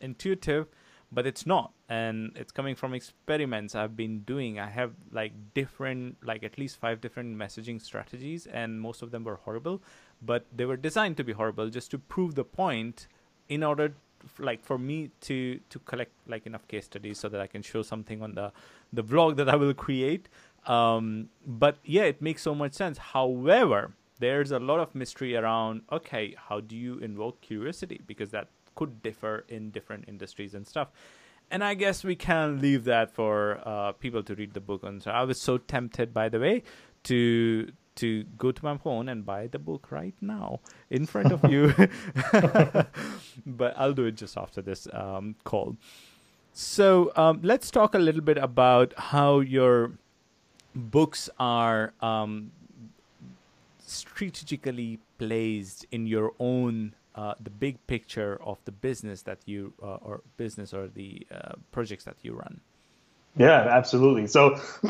intuitive 0.00 0.66
but 1.12 1.26
it's 1.26 1.46
not 1.46 1.72
and 1.88 2.32
it's 2.36 2.50
coming 2.50 2.74
from 2.74 2.94
experiments 2.94 3.74
i've 3.74 3.96
been 3.96 4.20
doing. 4.20 4.58
I 4.58 4.68
have 4.70 4.92
like 5.12 5.32
different 5.54 6.16
like 6.24 6.42
at 6.42 6.58
least 6.58 6.78
five 6.78 7.00
different 7.00 7.36
messaging 7.36 7.80
strategies 7.80 8.46
and 8.46 8.80
most 8.80 9.02
of 9.02 9.10
them 9.10 9.24
were 9.24 9.36
horrible 9.36 9.82
but 10.22 10.46
they 10.54 10.64
were 10.64 10.76
designed 10.76 11.16
to 11.18 11.24
be 11.24 11.32
horrible 11.32 11.68
just 11.68 11.90
to 11.90 11.98
prove 11.98 12.34
the 12.34 12.44
point 12.44 13.06
in 13.48 13.62
order 13.62 13.92
like 14.38 14.64
for 14.64 14.78
me 14.78 15.10
to 15.20 15.60
to 15.68 15.78
collect 15.80 16.12
like 16.26 16.46
enough 16.46 16.66
case 16.68 16.84
studies 16.86 17.18
so 17.18 17.28
that 17.28 17.40
i 17.40 17.46
can 17.46 17.60
show 17.60 17.82
something 17.82 18.22
on 18.22 18.34
the 18.34 18.52
the 18.92 19.02
vlog 19.02 19.36
that 19.36 19.48
i 19.48 19.56
will 19.56 19.74
create. 19.74 20.28
Um 20.66 21.28
but 21.44 21.76
yeah 21.84 22.04
it 22.04 22.22
makes 22.22 22.42
so 22.42 22.54
much 22.54 22.72
sense. 22.74 22.98
However 22.98 23.94
there's 24.20 24.52
a 24.52 24.60
lot 24.60 24.78
of 24.78 24.94
mystery 24.94 25.34
around 25.34 25.82
okay 25.90 26.36
how 26.48 26.60
do 26.60 26.76
you 26.76 26.98
invoke 26.98 27.40
curiosity? 27.40 28.00
Because 28.06 28.30
that 28.30 28.46
could 28.74 29.02
differ 29.02 29.44
in 29.48 29.70
different 29.70 30.04
industries 30.08 30.54
and 30.54 30.66
stuff. 30.66 30.88
And 31.50 31.62
I 31.62 31.74
guess 31.74 32.02
we 32.02 32.16
can 32.16 32.60
leave 32.60 32.84
that 32.84 33.10
for 33.10 33.60
uh, 33.66 33.92
people 33.92 34.22
to 34.22 34.34
read 34.34 34.54
the 34.54 34.60
book 34.60 34.84
on. 34.84 35.00
So 35.00 35.10
I 35.10 35.22
was 35.24 35.40
so 35.40 35.58
tempted, 35.58 36.14
by 36.14 36.28
the 36.28 36.40
way, 36.40 36.62
to 37.04 37.70
to 37.96 38.24
go 38.38 38.50
to 38.50 38.64
my 38.64 38.76
phone 38.78 39.08
and 39.08 39.26
buy 39.26 39.46
the 39.46 39.58
book 39.58 39.88
right 39.90 40.14
now 40.20 40.60
in 40.88 41.04
front 41.04 41.30
of 41.30 41.44
you. 41.50 41.74
but 43.46 43.74
I'll 43.76 43.92
do 43.92 44.06
it 44.06 44.12
just 44.12 44.38
after 44.38 44.62
this 44.62 44.88
um, 44.94 45.36
call. 45.44 45.76
So 46.54 47.12
um, 47.16 47.40
let's 47.42 47.70
talk 47.70 47.94
a 47.94 47.98
little 47.98 48.22
bit 48.22 48.38
about 48.38 48.94
how 48.96 49.40
your 49.40 49.92
books 50.74 51.28
are 51.38 51.92
um, 52.00 52.52
strategically 53.78 54.98
placed 55.18 55.86
in 55.90 56.06
your 56.06 56.32
own 56.38 56.94
uh, 57.14 57.34
the 57.40 57.50
big 57.50 57.84
picture 57.86 58.40
of 58.42 58.58
the 58.64 58.72
business 58.72 59.22
that 59.22 59.38
you 59.46 59.72
uh, 59.82 59.98
or 60.02 60.22
business 60.36 60.72
or 60.72 60.88
the 60.88 61.26
uh, 61.30 61.52
projects 61.70 62.04
that 62.04 62.16
you 62.22 62.34
run? 62.34 62.60
Yeah 63.36 63.66
absolutely. 63.70 64.26
So 64.26 64.60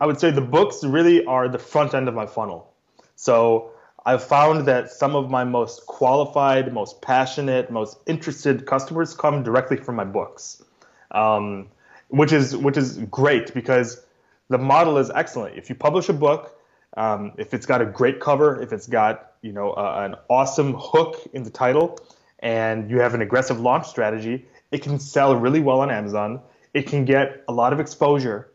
i 0.00 0.06
would 0.06 0.18
say 0.18 0.30
the 0.30 0.40
books 0.40 0.84
really 0.84 1.24
are 1.24 1.48
the 1.48 1.58
front 1.58 1.94
end 1.94 2.08
of 2.08 2.14
my 2.14 2.26
funnel. 2.26 2.72
So 3.16 3.70
i've 4.06 4.22
found 4.22 4.66
that 4.66 4.90
some 4.90 5.16
of 5.16 5.30
my 5.30 5.44
most 5.44 5.86
qualified 5.86 6.72
most 6.72 7.00
passionate 7.00 7.70
most 7.70 7.98
interested 8.06 8.66
customers 8.66 9.14
come 9.14 9.42
directly 9.42 9.78
from 9.78 9.96
my 9.96 10.04
books 10.04 10.62
um, 11.12 11.68
which 12.08 12.32
is 12.32 12.56
which 12.56 12.76
is 12.76 12.98
great 13.10 13.54
because 13.54 14.04
the 14.48 14.58
model 14.58 14.98
is 14.98 15.10
excellent. 15.10 15.56
If 15.56 15.68
you 15.68 15.74
publish 15.74 16.08
a 16.08 16.12
book 16.12 16.58
um, 16.96 17.32
if 17.38 17.54
it's 17.54 17.66
got 17.66 17.80
a 17.80 17.86
great 17.86 18.20
cover, 18.20 18.60
if 18.60 18.72
it's 18.72 18.86
got 18.86 19.32
you 19.42 19.52
know 19.52 19.70
uh, 19.72 20.02
an 20.04 20.16
awesome 20.28 20.74
hook 20.74 21.16
in 21.32 21.42
the 21.42 21.50
title, 21.50 21.98
and 22.40 22.90
you 22.90 23.00
have 23.00 23.14
an 23.14 23.22
aggressive 23.22 23.60
launch 23.60 23.86
strategy, 23.86 24.46
it 24.70 24.82
can 24.82 24.98
sell 24.98 25.34
really 25.36 25.60
well 25.60 25.80
on 25.80 25.90
Amazon. 25.90 26.40
It 26.72 26.86
can 26.86 27.04
get 27.04 27.44
a 27.48 27.52
lot 27.52 27.72
of 27.72 27.80
exposure. 27.80 28.50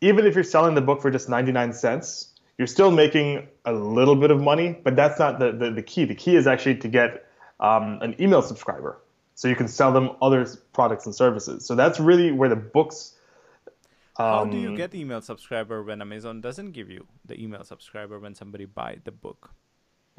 Even 0.00 0.26
if 0.26 0.34
you're 0.34 0.44
selling 0.44 0.74
the 0.74 0.80
book 0.80 1.02
for 1.02 1.10
just 1.10 1.28
99 1.28 1.72
cents, 1.72 2.28
you're 2.56 2.66
still 2.66 2.90
making 2.90 3.48
a 3.64 3.72
little 3.72 4.16
bit 4.16 4.30
of 4.30 4.40
money, 4.40 4.78
but 4.82 4.96
that's 4.96 5.18
not 5.18 5.38
the, 5.38 5.52
the, 5.52 5.70
the 5.70 5.82
key. 5.82 6.04
The 6.04 6.14
key 6.14 6.36
is 6.36 6.46
actually 6.46 6.76
to 6.76 6.88
get 6.88 7.26
um, 7.60 7.98
an 8.00 8.14
email 8.20 8.42
subscriber 8.42 9.00
so 9.34 9.46
you 9.46 9.54
can 9.54 9.68
sell 9.68 9.92
them 9.92 10.10
other 10.20 10.46
products 10.72 11.06
and 11.06 11.14
services. 11.14 11.64
So 11.64 11.76
that's 11.76 12.00
really 12.00 12.32
where 12.32 12.48
the 12.48 12.56
books 12.56 13.14
how 14.18 14.44
do 14.44 14.56
you 14.56 14.70
um, 14.70 14.74
get 14.74 14.94
email 14.94 15.20
subscriber 15.20 15.82
when 15.82 16.02
Amazon 16.02 16.40
doesn't 16.40 16.72
give 16.72 16.90
you 16.90 17.06
the 17.24 17.40
email 17.40 17.62
subscriber 17.62 18.18
when 18.18 18.34
somebody 18.34 18.64
buy 18.64 18.98
the 19.04 19.12
book? 19.12 19.50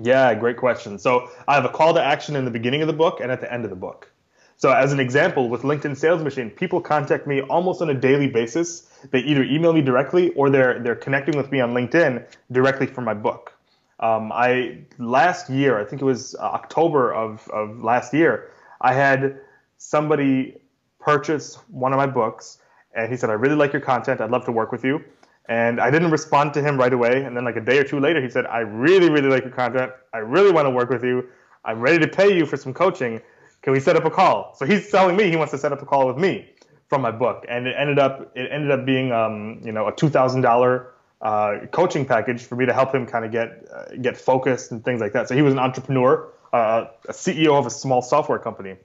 Yeah, 0.02 0.34
great 0.36 0.56
question. 0.56 0.98
So 0.98 1.30
I 1.48 1.56
have 1.56 1.66
a 1.66 1.70
call 1.70 1.94
to 1.94 2.02
action 2.02 2.38
in 2.38 2.46
the 2.46 2.52
beginning 2.52 2.82
of 2.82 2.88
the 2.88 2.94
book 2.94 3.20
and 3.20 3.30
at 3.30 3.42
the 3.42 3.52
end 3.52 3.66
of 3.66 3.70
the 3.70 3.76
book. 3.76 4.10
So 4.56 4.72
as 4.72 4.94
an 4.94 5.00
example, 5.00 5.50
with 5.50 5.64
LinkedIn 5.64 5.98
Sales 5.98 6.24
Machine, 6.24 6.50
people 6.50 6.80
contact 6.82 7.28
me 7.28 7.42
almost 7.42 7.82
on 7.82 7.90
a 7.90 7.94
daily 7.94 8.28
basis. 8.28 8.90
They 9.12 9.20
either 9.20 9.44
email 9.44 9.74
me 9.74 9.82
directly 9.82 10.30
or 10.32 10.50
they're 10.50 10.80
they're 10.80 10.96
connecting 10.96 11.38
with 11.38 11.52
me 11.52 11.60
on 11.60 11.74
LinkedIn 11.74 12.26
directly 12.52 12.88
from 12.88 13.04
my 13.04 13.14
book. 13.14 13.54
Um, 14.00 14.32
I 14.34 14.80
last 14.98 15.50
year, 15.50 15.80
I 15.80 15.84
think 15.84 16.02
it 16.02 16.06
was 16.06 16.36
October 16.36 17.14
of, 17.14 17.48
of 17.50 17.84
last 17.84 18.14
year, 18.14 18.52
I 18.80 18.94
had 18.94 19.40
somebody 19.78 20.56
purchase 21.00 21.56
one 21.70 21.92
of 21.92 21.98
my 21.98 22.08
books 22.08 22.60
and 22.96 23.12
he 23.12 23.18
said, 23.18 23.30
I 23.30 23.34
really 23.34 23.56
like 23.56 23.74
your 23.74 23.82
content. 23.82 24.22
I'd 24.22 24.32
love 24.32 24.46
to 24.46 24.52
work 24.52 24.72
with 24.72 24.84
you. 24.84 25.04
And 25.48 25.80
I 25.80 25.90
didn't 25.90 26.12
respond 26.12 26.54
to 26.56 26.62
him 26.62 26.78
right 26.78 26.94
away. 26.94 27.24
And 27.24 27.36
then, 27.36 27.44
like 27.44 27.56
a 27.56 27.62
day 27.62 27.80
or 27.80 27.84
two 27.84 28.00
later, 28.00 28.22
he 28.22 28.30
said, 28.30 28.46
I 28.46 28.60
really, 28.60 29.10
really 29.10 29.30
like 29.30 29.44
your 29.44 29.54
content. 29.54 29.92
I 30.14 30.20
really 30.20 30.52
want 30.52 30.68
to 30.68 30.70
work 30.70 30.90
with 30.90 31.04
you. 31.04 31.28
I'm 31.66 31.80
ready 31.82 32.00
to 32.00 32.08
pay 32.08 32.36
you 32.38 32.46
for 32.46 32.56
some 32.56 32.74
coaching. 32.74 33.22
Can 33.62 33.74
we 33.74 33.80
set 33.80 33.96
up 33.96 34.06
a 34.06 34.12
call? 34.12 34.54
So 34.56 34.66
he's 34.66 34.90
telling 34.90 35.18
me 35.18 35.30
he 35.30 35.36
wants 35.36 35.52
to 35.52 35.58
set 35.58 35.74
up 35.74 35.82
a 35.82 35.86
call 35.86 36.08
with 36.08 36.18
me 36.18 36.54
from 36.88 37.02
my 37.02 37.12
book, 37.12 37.46
and 37.50 37.68
it 37.68 37.76
ended 37.78 38.00
up 38.00 38.32
it 38.36 38.50
ended 38.52 38.72
up 38.72 38.86
being 38.86 39.12
um, 39.12 39.62
you 39.64 39.72
know 39.72 39.88
a 39.88 39.96
two 39.96 40.10
thousand 40.10 40.46
uh, 40.46 41.66
coaching 41.72 42.06
package 42.06 42.44
for 42.44 42.56
me 42.56 42.66
to 42.66 42.74
help 42.74 42.94
him 42.94 43.06
kind 43.06 43.26
of 43.26 43.32
get 43.32 43.68
uh, 43.74 43.96
get 44.02 44.18
focused 44.18 44.72
and 44.72 44.84
things 44.86 45.02
like 45.02 45.14
that. 45.14 45.28
So 45.28 45.36
he 45.36 45.42
was 45.42 45.54
an 45.54 45.60
entrepreneur, 45.60 46.32
uh, 46.54 46.86
a 47.08 47.14
CEO 47.14 47.58
of 47.60 47.66
a 47.66 47.70
small 47.70 48.02
software 48.02 48.40
company. 48.40 48.76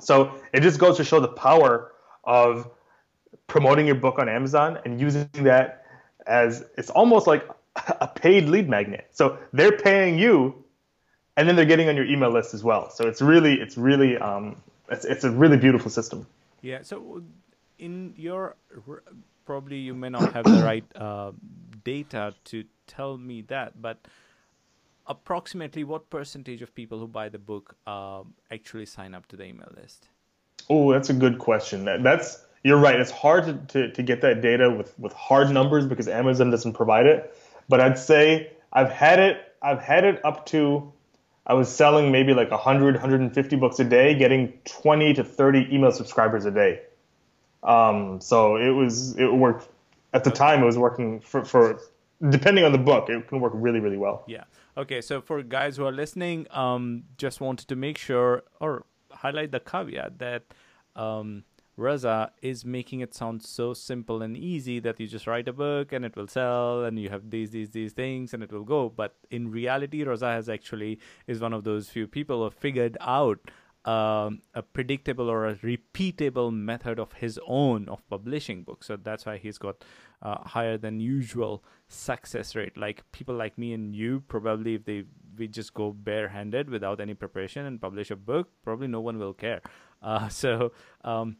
So 0.00 0.32
it 0.52 0.60
just 0.60 0.78
goes 0.78 0.98
to 0.98 1.04
show 1.04 1.20
the 1.20 1.28
power 1.28 1.92
of 2.24 2.70
promoting 3.46 3.86
your 3.86 3.94
book 3.96 4.18
on 4.18 4.28
Amazon 4.28 4.78
and 4.84 5.00
using 5.00 5.28
that 5.34 5.84
as 6.26 6.64
it's 6.76 6.90
almost 6.90 7.26
like 7.26 7.48
a 8.00 8.08
paid 8.08 8.48
lead 8.48 8.68
magnet. 8.68 9.08
So 9.12 9.38
they're 9.52 9.76
paying 9.76 10.18
you, 10.18 10.64
and 11.36 11.48
then 11.48 11.56
they're 11.56 11.64
getting 11.64 11.88
on 11.88 11.96
your 11.96 12.06
email 12.06 12.30
list 12.30 12.54
as 12.54 12.64
well. 12.64 12.90
So 12.90 13.06
it's 13.06 13.20
really, 13.20 13.54
it's 13.54 13.76
really, 13.76 14.16
um, 14.18 14.56
it's 14.88 15.04
it's 15.04 15.24
a 15.24 15.30
really 15.30 15.56
beautiful 15.56 15.90
system. 15.90 16.26
Yeah. 16.62 16.82
So 16.82 17.22
in 17.78 18.14
your 18.16 18.56
probably 19.44 19.78
you 19.78 19.94
may 19.94 20.08
not 20.08 20.32
have 20.32 20.44
the 20.44 20.62
right 20.64 20.84
uh, 20.96 21.32
data 21.84 22.34
to 22.44 22.64
tell 22.86 23.16
me 23.16 23.42
that, 23.42 23.80
but 23.80 23.98
approximately 25.06 25.84
what 25.84 26.10
percentage 26.10 26.62
of 26.62 26.74
people 26.74 26.98
who 26.98 27.06
buy 27.06 27.28
the 27.28 27.38
book 27.38 27.76
uh, 27.86 28.22
actually 28.50 28.86
sign 28.86 29.14
up 29.14 29.26
to 29.28 29.36
the 29.36 29.44
email 29.44 29.72
list? 29.76 30.08
Oh, 30.68 30.92
that's 30.92 31.10
a 31.10 31.14
good 31.14 31.38
question. 31.38 31.84
That, 31.84 32.02
that's 32.02 32.44
you're 32.62 32.78
right. 32.78 32.98
It's 32.98 33.10
hard 33.10 33.44
to, 33.44 33.54
to, 33.54 33.92
to 33.92 34.02
get 34.02 34.20
that 34.22 34.40
data 34.40 34.70
with, 34.70 34.98
with 34.98 35.12
hard 35.12 35.50
numbers 35.50 35.86
because 35.86 36.08
Amazon 36.08 36.50
doesn't 36.50 36.72
provide 36.72 37.06
it. 37.06 37.36
But 37.68 37.80
I'd 37.80 37.98
say 37.98 38.50
I've 38.72 38.90
had 38.90 39.18
it 39.18 39.42
I've 39.62 39.80
had 39.80 40.04
it 40.04 40.24
up 40.24 40.46
to 40.46 40.92
I 41.46 41.54
was 41.54 41.72
selling 41.72 42.10
maybe 42.10 42.34
like 42.34 42.50
100, 42.50 42.94
150 42.94 43.56
books 43.56 43.78
a 43.78 43.84
day, 43.84 44.14
getting 44.14 44.52
20 44.64 45.14
to 45.14 45.24
30 45.24 45.68
email 45.72 45.92
subscribers 45.92 46.44
a 46.44 46.50
day. 46.50 46.82
Um, 47.62 48.20
so 48.20 48.56
it 48.56 48.70
was 48.70 49.16
it 49.16 49.32
worked 49.32 49.68
at 50.12 50.24
the 50.24 50.30
time. 50.30 50.62
It 50.62 50.66
was 50.66 50.78
working 50.78 51.20
for, 51.20 51.44
for 51.44 51.80
depending 52.28 52.64
on 52.64 52.72
the 52.72 52.78
book, 52.78 53.08
it 53.08 53.28
can 53.28 53.40
work 53.40 53.52
really 53.54 53.80
really 53.80 53.96
well. 53.96 54.24
Yeah. 54.26 54.44
Okay. 54.76 55.00
So 55.00 55.20
for 55.20 55.42
guys 55.42 55.76
who 55.76 55.86
are 55.86 55.92
listening, 55.92 56.46
um, 56.50 57.04
just 57.16 57.40
wanted 57.40 57.68
to 57.68 57.76
make 57.76 57.98
sure 57.98 58.42
or 58.60 58.84
highlight 59.10 59.52
the 59.52 59.60
caveat 59.60 60.18
that 60.18 60.44
um, 60.94 61.44
Raza 61.78 62.30
is 62.40 62.64
making 62.64 63.00
it 63.00 63.14
sound 63.14 63.42
so 63.42 63.74
simple 63.74 64.22
and 64.22 64.36
easy 64.36 64.80
that 64.80 64.98
you 64.98 65.06
just 65.06 65.26
write 65.26 65.46
a 65.46 65.52
book 65.52 65.92
and 65.92 66.04
it 66.04 66.16
will 66.16 66.26
sell 66.26 66.84
and 66.84 66.98
you 66.98 67.10
have 67.10 67.30
these 67.30 67.50
these 67.50 67.70
these 67.70 67.92
things 67.92 68.32
and 68.32 68.42
it 68.42 68.50
will 68.50 68.64
go. 68.64 68.88
But 68.88 69.16
in 69.30 69.50
reality, 69.50 70.04
Raza 70.04 70.34
has 70.34 70.48
actually 70.48 70.98
is 71.26 71.40
one 71.40 71.52
of 71.52 71.64
those 71.64 71.88
few 71.88 72.06
people 72.06 72.42
who 72.44 72.50
figured 72.50 72.96
out 73.00 73.40
um, 73.86 74.42
a 74.54 74.62
predictable 74.62 75.30
or 75.30 75.46
a 75.46 75.54
repeatable 75.56 76.52
method 76.52 76.98
of 76.98 77.12
his 77.12 77.38
own 77.46 77.88
of 77.88 78.08
publishing 78.10 78.64
books. 78.64 78.88
So 78.88 78.96
that's 78.96 79.24
why 79.24 79.38
he's 79.38 79.58
got 79.58 79.84
uh, 80.22 80.38
higher 80.42 80.76
than 80.76 80.98
usual 80.98 81.62
success 81.88 82.56
rate. 82.56 82.76
Like 82.76 83.04
people 83.12 83.36
like 83.36 83.56
me 83.56 83.74
and 83.74 83.94
you, 83.94 84.24
probably 84.26 84.74
if 84.74 84.84
they 84.84 85.04
we 85.38 85.46
just 85.46 85.74
go 85.74 85.92
barehanded 85.92 86.70
without 86.70 87.00
any 87.00 87.14
preparation 87.14 87.66
and 87.66 87.80
publish 87.80 88.10
a 88.10 88.16
book, 88.16 88.48
probably 88.64 88.88
no 88.88 89.00
one 89.00 89.18
will 89.18 89.34
care. 89.34 89.60
Uh, 90.02 90.28
so 90.30 90.72
um, 91.04 91.36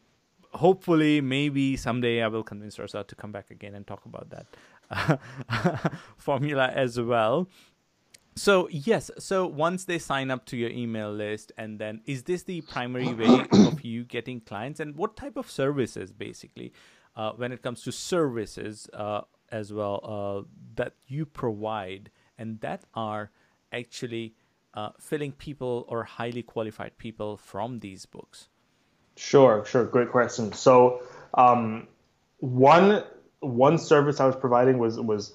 hopefully, 0.53 1.21
maybe 1.21 1.77
someday 1.77 2.21
I 2.21 2.27
will 2.27 2.43
convince 2.43 2.77
Raza 2.77 3.05
to 3.07 3.15
come 3.15 3.31
back 3.31 3.51
again 3.51 3.75
and 3.75 3.85
talk 3.85 4.05
about 4.05 4.29
that 4.29 5.19
formula 6.17 6.67
as 6.67 6.99
well. 6.99 7.47
So 8.35 8.69
yes, 8.69 9.09
so 9.17 9.47
once 9.47 9.85
they 9.85 9.97
sign 9.97 10.29
up 10.29 10.45
to 10.45 10.57
your 10.57 10.69
email 10.69 11.11
list, 11.11 11.51
and 11.57 11.79
then 11.79 12.01
is 12.05 12.23
this 12.23 12.43
the 12.43 12.61
primary 12.61 13.11
way 13.13 13.45
of 13.51 13.81
you 13.83 14.03
getting 14.03 14.41
clients, 14.41 14.79
and 14.79 14.95
what 14.95 15.17
type 15.17 15.37
of 15.37 15.49
services 15.49 16.11
basically, 16.11 16.71
uh, 17.15 17.31
when 17.31 17.51
it 17.51 17.63
comes 17.63 17.81
to 17.83 17.91
services 17.91 18.87
uh, 18.93 19.21
as 19.51 19.73
well 19.73 19.99
uh, 20.03 20.47
that 20.75 20.93
you 21.07 21.25
provide, 21.25 22.11
and 22.37 22.61
that 22.61 22.83
are 22.93 23.31
actually 23.73 24.35
uh, 24.75 24.89
filling 24.99 25.31
people 25.31 25.85
or 25.87 26.03
highly 26.03 26.43
qualified 26.43 26.95
people 26.99 27.37
from 27.37 27.79
these 27.79 28.05
books? 28.05 28.49
Sure, 29.17 29.65
sure, 29.65 29.85
great 29.85 30.11
question. 30.11 30.53
So 30.53 31.01
um, 31.33 31.87
one 32.39 33.03
one 33.39 33.77
service 33.77 34.19
I 34.19 34.25
was 34.25 34.35
providing 34.35 34.77
was 34.77 34.99
was 34.99 35.33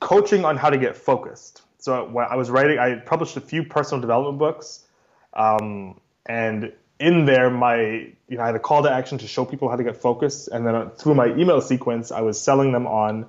coaching 0.00 0.44
on 0.44 0.56
how 0.56 0.70
to 0.70 0.78
get 0.78 0.96
focused 0.96 1.62
so 1.82 2.16
I 2.16 2.36
was 2.36 2.48
writing, 2.48 2.78
I 2.78 2.94
published 2.94 3.36
a 3.36 3.40
few 3.40 3.64
personal 3.64 4.00
development 4.00 4.38
books, 4.38 4.84
um, 5.32 6.00
and 6.24 6.72
in 7.00 7.24
there, 7.24 7.50
my 7.50 7.80
you 8.28 8.36
know 8.36 8.42
I 8.42 8.46
had 8.46 8.54
a 8.54 8.60
call 8.60 8.84
to 8.84 8.90
action 8.90 9.18
to 9.18 9.26
show 9.26 9.44
people 9.44 9.68
how 9.68 9.74
to 9.74 9.82
get 9.82 9.96
focused, 9.96 10.46
and 10.46 10.64
then 10.64 10.90
through 10.90 11.16
my 11.16 11.26
email 11.34 11.60
sequence, 11.60 12.12
I 12.12 12.20
was 12.20 12.40
selling 12.40 12.70
them 12.70 12.86
on 12.86 13.26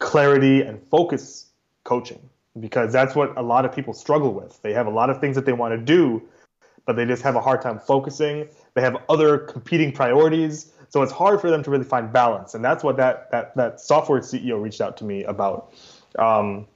clarity 0.00 0.62
and 0.62 0.82
focus 0.88 1.46
coaching 1.84 2.28
because 2.58 2.92
that's 2.92 3.14
what 3.14 3.38
a 3.38 3.42
lot 3.42 3.64
of 3.64 3.72
people 3.72 3.94
struggle 3.94 4.34
with. 4.34 4.60
They 4.62 4.72
have 4.72 4.88
a 4.88 4.90
lot 4.90 5.08
of 5.08 5.20
things 5.20 5.36
that 5.36 5.46
they 5.46 5.52
want 5.52 5.78
to 5.78 5.78
do, 5.78 6.22
but 6.86 6.96
they 6.96 7.04
just 7.04 7.22
have 7.22 7.36
a 7.36 7.40
hard 7.40 7.62
time 7.62 7.78
focusing. 7.78 8.48
They 8.74 8.80
have 8.80 8.96
other 9.08 9.38
competing 9.38 9.92
priorities, 9.92 10.72
so 10.88 11.02
it's 11.02 11.12
hard 11.12 11.40
for 11.40 11.50
them 11.50 11.62
to 11.62 11.70
really 11.70 11.84
find 11.84 12.12
balance, 12.12 12.54
and 12.54 12.64
that's 12.64 12.84
what 12.84 12.96
that 12.96 13.30
that 13.30 13.56
that 13.56 13.80
software 13.80 14.20
CEO 14.20 14.60
reached 14.60 14.80
out 14.80 14.96
to 14.98 15.04
me 15.04 15.24
about. 15.24 15.74
Um, 16.18 16.66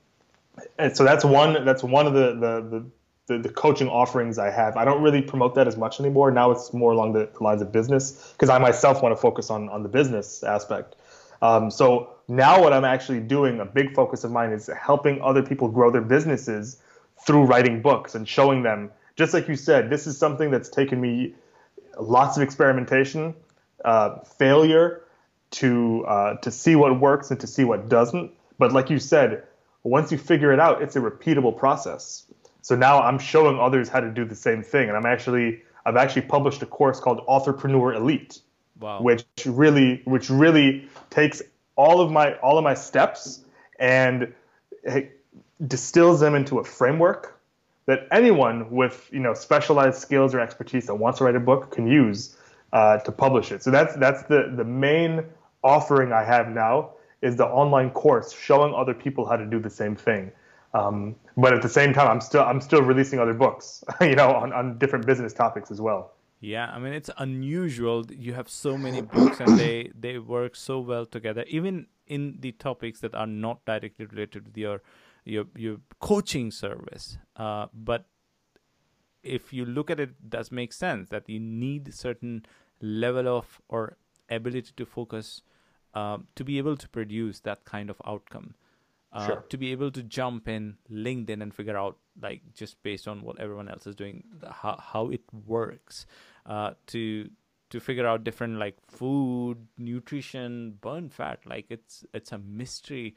and 0.78 0.96
so 0.96 1.04
that's 1.04 1.24
one 1.24 1.64
that's 1.64 1.82
one 1.82 2.06
of 2.06 2.14
the 2.14 2.34
the, 2.34 2.80
the 3.28 3.38
the, 3.38 3.48
coaching 3.48 3.88
offerings 3.88 4.38
I 4.38 4.50
have. 4.50 4.76
I 4.76 4.84
don't 4.84 5.02
really 5.02 5.20
promote 5.20 5.54
that 5.56 5.66
as 5.66 5.76
much 5.76 5.98
anymore. 5.98 6.30
Now 6.30 6.52
it's 6.52 6.72
more 6.72 6.92
along 6.92 7.12
the 7.12 7.28
lines 7.40 7.60
of 7.60 7.72
business 7.72 8.32
because 8.32 8.48
I 8.48 8.58
myself 8.58 9.02
want 9.02 9.14
to 9.14 9.20
focus 9.20 9.50
on 9.50 9.68
on 9.68 9.82
the 9.82 9.88
business 9.88 10.42
aspect. 10.42 10.96
Um, 11.42 11.70
so 11.70 12.14
now 12.28 12.62
what 12.62 12.72
I'm 12.72 12.84
actually 12.84 13.20
doing, 13.20 13.60
a 13.60 13.64
big 13.64 13.94
focus 13.94 14.24
of 14.24 14.30
mine, 14.30 14.52
is 14.52 14.70
helping 14.80 15.20
other 15.20 15.42
people 15.42 15.68
grow 15.68 15.90
their 15.90 16.02
businesses 16.02 16.80
through 17.26 17.44
writing 17.44 17.82
books 17.82 18.14
and 18.14 18.28
showing 18.28 18.62
them. 18.62 18.90
Just 19.16 19.32
like 19.34 19.48
you 19.48 19.56
said, 19.56 19.90
this 19.90 20.06
is 20.06 20.18
something 20.18 20.50
that's 20.50 20.68
taken 20.68 21.00
me 21.00 21.34
lots 21.98 22.36
of 22.36 22.42
experimentation, 22.42 23.34
uh, 23.84 24.18
failure 24.38 25.02
to 25.52 26.04
uh, 26.06 26.34
to 26.36 26.50
see 26.50 26.76
what 26.76 27.00
works 27.00 27.30
and 27.30 27.40
to 27.40 27.46
see 27.46 27.64
what 27.64 27.88
doesn't. 27.88 28.32
But 28.58 28.72
like 28.72 28.90
you 28.90 28.98
said, 28.98 29.44
once 29.82 30.12
you 30.12 30.18
figure 30.18 30.52
it 30.52 30.60
out, 30.60 30.82
it's 30.82 30.96
a 30.96 31.00
repeatable 31.00 31.56
process. 31.56 32.26
So 32.62 32.74
now 32.74 33.00
I'm 33.00 33.18
showing 33.18 33.58
others 33.58 33.88
how 33.88 34.00
to 34.00 34.10
do 34.10 34.24
the 34.24 34.34
same 34.34 34.62
thing, 34.62 34.88
and 34.88 34.96
I'm 34.96 35.06
actually 35.06 35.62
I've 35.84 35.96
actually 35.96 36.22
published 36.22 36.62
a 36.62 36.66
course 36.66 37.00
called 37.00 37.24
Authorpreneur 37.26 37.94
Elite, 37.94 38.40
wow. 38.80 39.00
which 39.00 39.24
really 39.46 40.02
which 40.04 40.28
really 40.28 40.88
takes 41.10 41.42
all 41.76 42.00
of 42.00 42.10
my 42.10 42.34
all 42.38 42.58
of 42.58 42.64
my 42.64 42.74
steps 42.74 43.44
and 43.78 44.34
distills 45.66 46.20
them 46.20 46.34
into 46.34 46.58
a 46.58 46.64
framework 46.64 47.35
that 47.86 48.06
anyone 48.10 48.70
with 48.70 49.08
you 49.12 49.20
know 49.20 49.34
specialized 49.34 49.98
skills 49.98 50.34
or 50.34 50.40
expertise 50.40 50.86
that 50.86 50.94
wants 50.94 51.18
to 51.18 51.24
write 51.24 51.36
a 51.36 51.40
book 51.40 51.70
can 51.70 51.86
use 51.86 52.36
uh, 52.72 52.98
to 52.98 53.12
publish 53.12 53.52
it. 53.52 53.62
So 53.62 53.70
that's 53.70 53.96
that's 53.96 54.22
the 54.24 54.52
the 54.56 54.64
main 54.64 55.24
offering 55.62 56.12
I 56.12 56.24
have 56.24 56.48
now 56.48 56.92
is 57.22 57.36
the 57.36 57.46
online 57.46 57.90
course 57.90 58.32
showing 58.32 58.74
other 58.74 58.94
people 58.94 59.26
how 59.26 59.36
to 59.36 59.46
do 59.46 59.58
the 59.58 59.70
same 59.70 59.96
thing. 59.96 60.30
Um, 60.74 61.16
but 61.36 61.54
at 61.54 61.62
the 61.62 61.68
same 61.68 61.94
time, 61.94 62.08
I'm 62.08 62.20
still 62.20 62.42
I'm 62.42 62.60
still 62.60 62.82
releasing 62.82 63.18
other 63.18 63.34
books, 63.34 63.82
you 64.00 64.14
know, 64.14 64.30
on, 64.32 64.52
on 64.52 64.78
different 64.78 65.06
business 65.06 65.32
topics 65.32 65.70
as 65.70 65.80
well. 65.80 66.12
Yeah, 66.40 66.70
I 66.70 66.78
mean 66.78 66.92
it's 66.92 67.10
unusual. 67.18 68.04
You 68.10 68.34
have 68.34 68.48
so 68.48 68.76
many 68.76 69.00
books, 69.00 69.40
and 69.40 69.58
they 69.58 69.90
they 69.98 70.18
work 70.18 70.54
so 70.54 70.80
well 70.80 71.06
together, 71.06 71.44
even 71.48 71.86
in 72.06 72.36
the 72.40 72.52
topics 72.52 73.00
that 73.00 73.14
are 73.14 73.26
not 73.26 73.64
directly 73.64 74.06
related 74.06 74.46
with 74.46 74.56
your 74.56 74.82
your 75.26 75.44
your 75.56 75.76
coaching 76.00 76.50
service. 76.50 77.18
Uh, 77.36 77.66
but 77.74 78.06
if 79.22 79.52
you 79.52 79.66
look 79.66 79.90
at 79.90 80.00
it, 80.00 80.10
it 80.10 80.30
does 80.30 80.52
make 80.52 80.72
sense 80.72 81.08
that 81.10 81.28
you 81.28 81.40
need 81.40 81.92
certain 81.92 82.46
level 82.80 83.28
of 83.28 83.60
or 83.68 83.96
ability 84.30 84.72
to 84.76 84.86
focus 84.86 85.42
um, 85.94 86.26
to 86.36 86.44
be 86.44 86.58
able 86.58 86.76
to 86.76 86.88
produce 86.88 87.40
that 87.40 87.64
kind 87.64 87.90
of 87.90 88.00
outcome. 88.06 88.54
Uh, 89.12 89.26
sure. 89.26 89.44
To 89.48 89.56
be 89.56 89.72
able 89.72 89.90
to 89.92 90.02
jump 90.02 90.48
in 90.48 90.76
LinkedIn 90.92 91.40
and 91.40 91.54
figure 91.54 91.76
out, 91.76 91.96
like, 92.20 92.42
just 92.54 92.82
based 92.82 93.08
on 93.08 93.22
what 93.22 93.40
everyone 93.40 93.68
else 93.68 93.86
is 93.86 93.94
doing, 93.94 94.24
how 94.50 94.76
how 94.78 95.08
it 95.08 95.22
works. 95.46 96.06
Uh, 96.44 96.74
to 96.88 97.30
to 97.70 97.80
figure 97.80 98.06
out 98.06 98.24
different 98.24 98.58
like 98.58 98.76
food, 98.86 99.66
nutrition, 99.78 100.78
burn 100.80 101.08
fat. 101.08 101.40
Like 101.46 101.66
it's 101.70 102.04
it's 102.14 102.32
a 102.32 102.38
mystery 102.38 103.16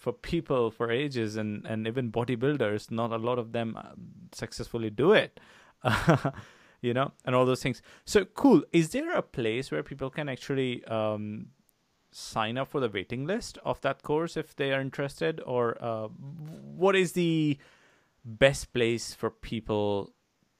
for 0.00 0.12
people 0.12 0.70
for 0.70 0.90
ages 0.90 1.36
and 1.36 1.64
and 1.66 1.86
even 1.86 2.10
bodybuilders. 2.10 2.90
Not 2.90 3.12
a 3.12 3.18
lot 3.18 3.38
of 3.38 3.52
them 3.52 3.76
uh, 3.76 3.92
successfully 4.32 4.90
do 4.90 5.12
it. 5.12 5.38
you 6.82 6.94
know, 6.94 7.12
and 7.24 7.34
all 7.34 7.46
those 7.46 7.62
things. 7.62 7.82
So 8.04 8.24
cool. 8.24 8.62
Is 8.72 8.90
there 8.90 9.12
a 9.12 9.22
place 9.22 9.70
where 9.70 9.82
people 9.82 10.10
can 10.10 10.28
actually 10.28 10.82
um, 10.86 11.48
sign 12.12 12.58
up 12.58 12.68
for 12.68 12.80
the 12.80 12.88
waiting 12.88 13.26
list 13.26 13.58
of 13.64 13.80
that 13.82 14.02
course 14.02 14.36
if 14.36 14.56
they 14.56 14.72
are 14.72 14.80
interested 14.80 15.40
or 15.46 15.76
uh, 15.82 16.08
what 16.08 16.96
is 16.96 17.12
the 17.12 17.56
best 18.24 18.72
place 18.72 19.14
for 19.14 19.30
people 19.30 20.12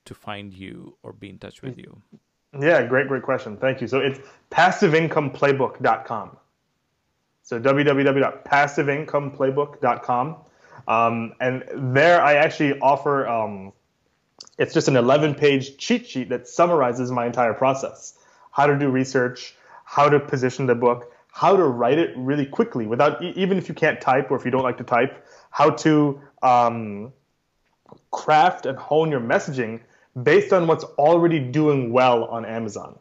to 0.04 0.14
find 0.14 0.54
you 0.54 0.96
or 1.02 1.12
be 1.12 1.28
in 1.28 1.38
touch 1.38 1.60
with 1.60 1.76
you 1.76 2.00
yeah 2.60 2.82
great 2.82 3.08
great 3.08 3.22
question 3.22 3.56
thank 3.56 3.80
you 3.80 3.86
so 3.86 3.98
it's 3.98 4.20
passiveincomeplaybook.com 4.50 6.36
so 7.50 7.58
www.passiveincomeplaybook.com 7.58 10.36
um, 10.86 11.32
and 11.40 11.64
there 11.94 12.22
i 12.22 12.34
actually 12.34 12.78
offer 12.78 13.26
um, 13.26 13.72
it's 14.56 14.72
just 14.72 14.86
an 14.88 14.96
11 14.96 15.34
page 15.34 15.76
cheat 15.76 16.06
sheet 16.06 16.28
that 16.28 16.46
summarizes 16.46 17.10
my 17.10 17.26
entire 17.26 17.54
process. 17.54 18.16
How 18.52 18.66
to 18.66 18.78
do 18.78 18.88
research 18.88 19.56
how 19.84 20.08
to 20.08 20.20
position 20.20 20.66
the 20.66 20.76
book 20.76 21.12
how 21.32 21.56
to 21.56 21.64
write 21.64 21.98
it 21.98 22.16
really 22.16 22.46
quickly 22.46 22.86
without 22.86 23.20
even 23.22 23.58
if 23.58 23.68
you 23.68 23.74
can't 23.74 24.00
type 24.00 24.30
or 24.30 24.36
if 24.36 24.44
you 24.44 24.52
don't 24.52 24.62
like 24.62 24.78
to 24.78 24.84
type 24.84 25.26
how 25.50 25.70
to 25.70 26.20
um, 26.42 27.12
craft 28.12 28.66
and 28.66 28.78
hone 28.78 29.10
your 29.10 29.20
messaging 29.20 29.80
based 30.22 30.52
on 30.52 30.68
what's 30.68 30.84
already 31.06 31.40
doing 31.40 31.92
well 31.92 32.26
on 32.26 32.44
amazon 32.44 32.96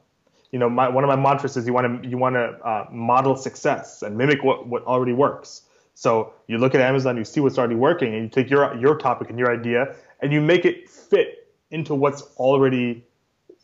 you 0.52 0.60
know 0.60 0.70
my, 0.70 0.88
one 0.90 1.04
of 1.04 1.08
my 1.08 1.16
mantras 1.16 1.58
is 1.58 1.66
you 1.66 1.74
want 1.74 2.04
to 2.04 2.10
you 2.10 2.18
want 2.18 2.36
to 2.36 2.68
uh, 2.68 2.88
model 2.92 3.36
success 3.36 4.02
and 4.02 4.18
mimic 4.18 4.44
what, 4.44 4.68
what 4.68 4.84
already 4.84 5.14
works 5.14 5.64
so 5.94 6.34
you 6.48 6.58
look 6.58 6.74
at 6.76 6.82
amazon 6.82 7.18
you 7.18 7.26
see 7.26 7.40
what's 7.40 7.58
already 7.58 7.76
working 7.76 8.14
and 8.14 8.24
you 8.24 8.30
take 8.30 8.50
your 8.50 8.76
your 8.78 8.98
topic 8.98 9.30
and 9.30 9.38
your 9.38 9.52
idea 9.52 9.96
and 10.22 10.34
you 10.34 10.42
make 10.42 10.66
it 10.66 10.90
fit 10.90 11.52
into 11.72 11.94
what's 11.94 12.22
already 12.38 13.04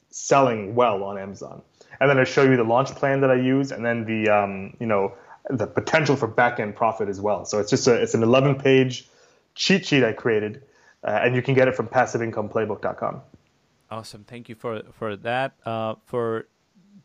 selling 0.09 0.75
well 0.75 1.03
on 1.03 1.17
amazon 1.17 1.61
and 1.99 2.09
then 2.09 2.19
I 2.19 2.23
show 2.23 2.43
you 2.43 2.57
the 2.57 2.63
launch 2.63 2.89
plan 2.95 3.21
that 3.21 3.31
I 3.31 3.35
use, 3.35 3.71
and 3.71 3.85
then 3.85 4.05
the 4.05 4.29
um, 4.29 4.75
you 4.79 4.87
know 4.87 5.13
the 5.49 5.67
potential 5.67 6.15
for 6.15 6.27
back 6.27 6.59
end 6.59 6.75
profit 6.75 7.07
as 7.09 7.21
well. 7.21 7.45
So 7.45 7.59
it's 7.59 7.69
just 7.69 7.87
a 7.87 7.93
it's 8.01 8.13
an 8.13 8.23
11 8.23 8.55
page 8.55 9.07
cheat 9.53 9.85
sheet 9.85 10.03
I 10.03 10.13
created, 10.13 10.63
uh, 11.03 11.19
and 11.23 11.35
you 11.35 11.41
can 11.41 11.53
get 11.53 11.67
it 11.67 11.75
from 11.75 11.87
passiveincomeplaybook.com. 11.87 13.21
Awesome, 13.91 14.23
thank 14.25 14.49
you 14.49 14.55
for 14.55 14.81
for 14.93 15.15
that. 15.17 15.53
Uh, 15.65 15.95
for 16.05 16.47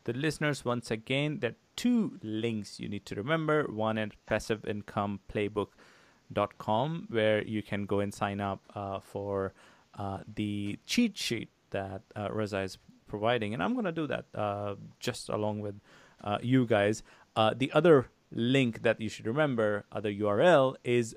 the 0.03 0.13
listeners, 0.13 0.63
once 0.65 0.91
again, 0.91 1.39
there 1.39 1.51
are 1.51 1.55
two 1.75 2.19
links 2.23 2.79
you 2.79 2.89
need 2.89 3.05
to 3.07 3.15
remember. 3.15 3.63
One 3.63 3.97
at 3.97 4.11
passiveincomeplaybook.com, 4.27 7.07
where 7.09 7.43
you 7.43 7.61
can 7.61 7.85
go 7.85 7.99
and 7.99 8.13
sign 8.13 8.39
up 8.39 8.61
uh, 8.75 8.99
for 8.99 9.53
uh, 9.97 10.19
the 10.33 10.79
cheat 10.85 11.17
sheet 11.17 11.49
that 11.71 12.03
uh, 12.15 12.29
Raza 12.29 12.63
is 12.63 12.77
providing, 13.07 13.53
and 13.53 13.61
I'm 13.61 13.73
going 13.73 13.83
to 13.85 13.91
do 13.91 14.07
that 14.07 14.25
uh, 14.33 14.75
just 14.99 15.27
along 15.29 15.59
with 15.59 15.75
uh, 16.23 16.37
you 16.41 16.65
guys. 16.65 17.03
Uh, 17.35 17.53
the 17.55 17.71
other 17.73 18.07
link 18.31 18.81
that 18.83 19.01
you 19.01 19.09
should 19.09 19.27
remember, 19.27 19.83
other 19.91 20.11
URL, 20.11 20.75
is 20.83 21.15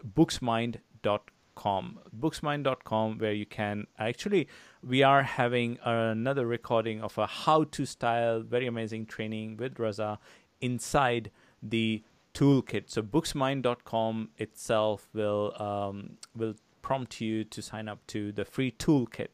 booksmind.com. 1.55 1.99
Booksmind.com, 2.19 3.19
where 3.19 3.33
you 3.33 3.47
can 3.47 3.87
actually, 3.99 4.49
we 4.83 5.03
are 5.03 5.23
having 5.23 5.79
another 5.85 6.47
recording 6.47 7.01
of 7.01 7.17
a 7.19 7.27
how 7.27 7.65
to 7.65 7.87
style, 7.87 8.41
very 8.41 8.67
amazing 8.67 9.07
training 9.07 9.57
with 9.57 9.75
Raza 9.75 10.19
inside 10.61 11.31
the 11.63 12.03
toolkit. 12.35 12.85
So 12.91 13.03
booksmind.com 13.03 14.31
itself 14.39 15.09
will 15.13 15.61
um, 15.61 16.19
will 16.37 16.55
prompt 16.83 17.21
you 17.21 17.45
to 17.45 17.63
sign 17.63 17.89
up 17.89 18.07
to 18.09 18.33
the 18.33 18.45
free 18.45 18.73
toolkit, 18.73 19.29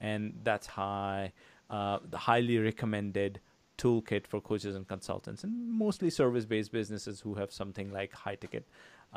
and 0.00 0.34
that's 0.42 0.66
high, 0.66 1.32
uh, 1.70 1.98
the 2.08 2.18
highly 2.18 2.58
recommended 2.58 3.40
toolkit 3.78 4.26
for 4.26 4.40
coaches 4.40 4.74
and 4.74 4.88
consultants, 4.88 5.44
and 5.44 5.70
mostly 5.70 6.08
service-based 6.08 6.72
businesses 6.72 7.20
who 7.20 7.34
have 7.34 7.52
something 7.52 7.92
like 7.92 8.12
high-ticket 8.12 8.66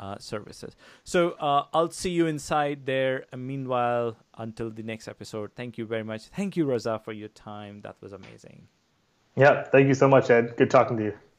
uh, 0.00 0.18
services. 0.18 0.74
So 1.04 1.32
uh, 1.32 1.66
I'll 1.72 1.90
see 1.90 2.10
you 2.10 2.26
inside 2.26 2.86
there. 2.86 3.26
And 3.30 3.46
meanwhile, 3.46 4.16
until 4.38 4.70
the 4.70 4.82
next 4.82 5.06
episode, 5.06 5.52
thank 5.54 5.78
you 5.78 5.86
very 5.86 6.02
much. 6.02 6.22
Thank 6.22 6.56
you, 6.56 6.66
Raza, 6.66 7.00
for 7.04 7.12
your 7.12 7.28
time. 7.28 7.82
That 7.82 7.96
was 8.00 8.12
amazing. 8.12 8.66
Yeah, 9.36 9.62
thank 9.62 9.86
you 9.86 9.94
so 9.94 10.08
much, 10.08 10.30
Ed. 10.30 10.56
Good 10.56 10.70
talking 10.70 10.96
to 10.96 11.04
you. 11.04 11.29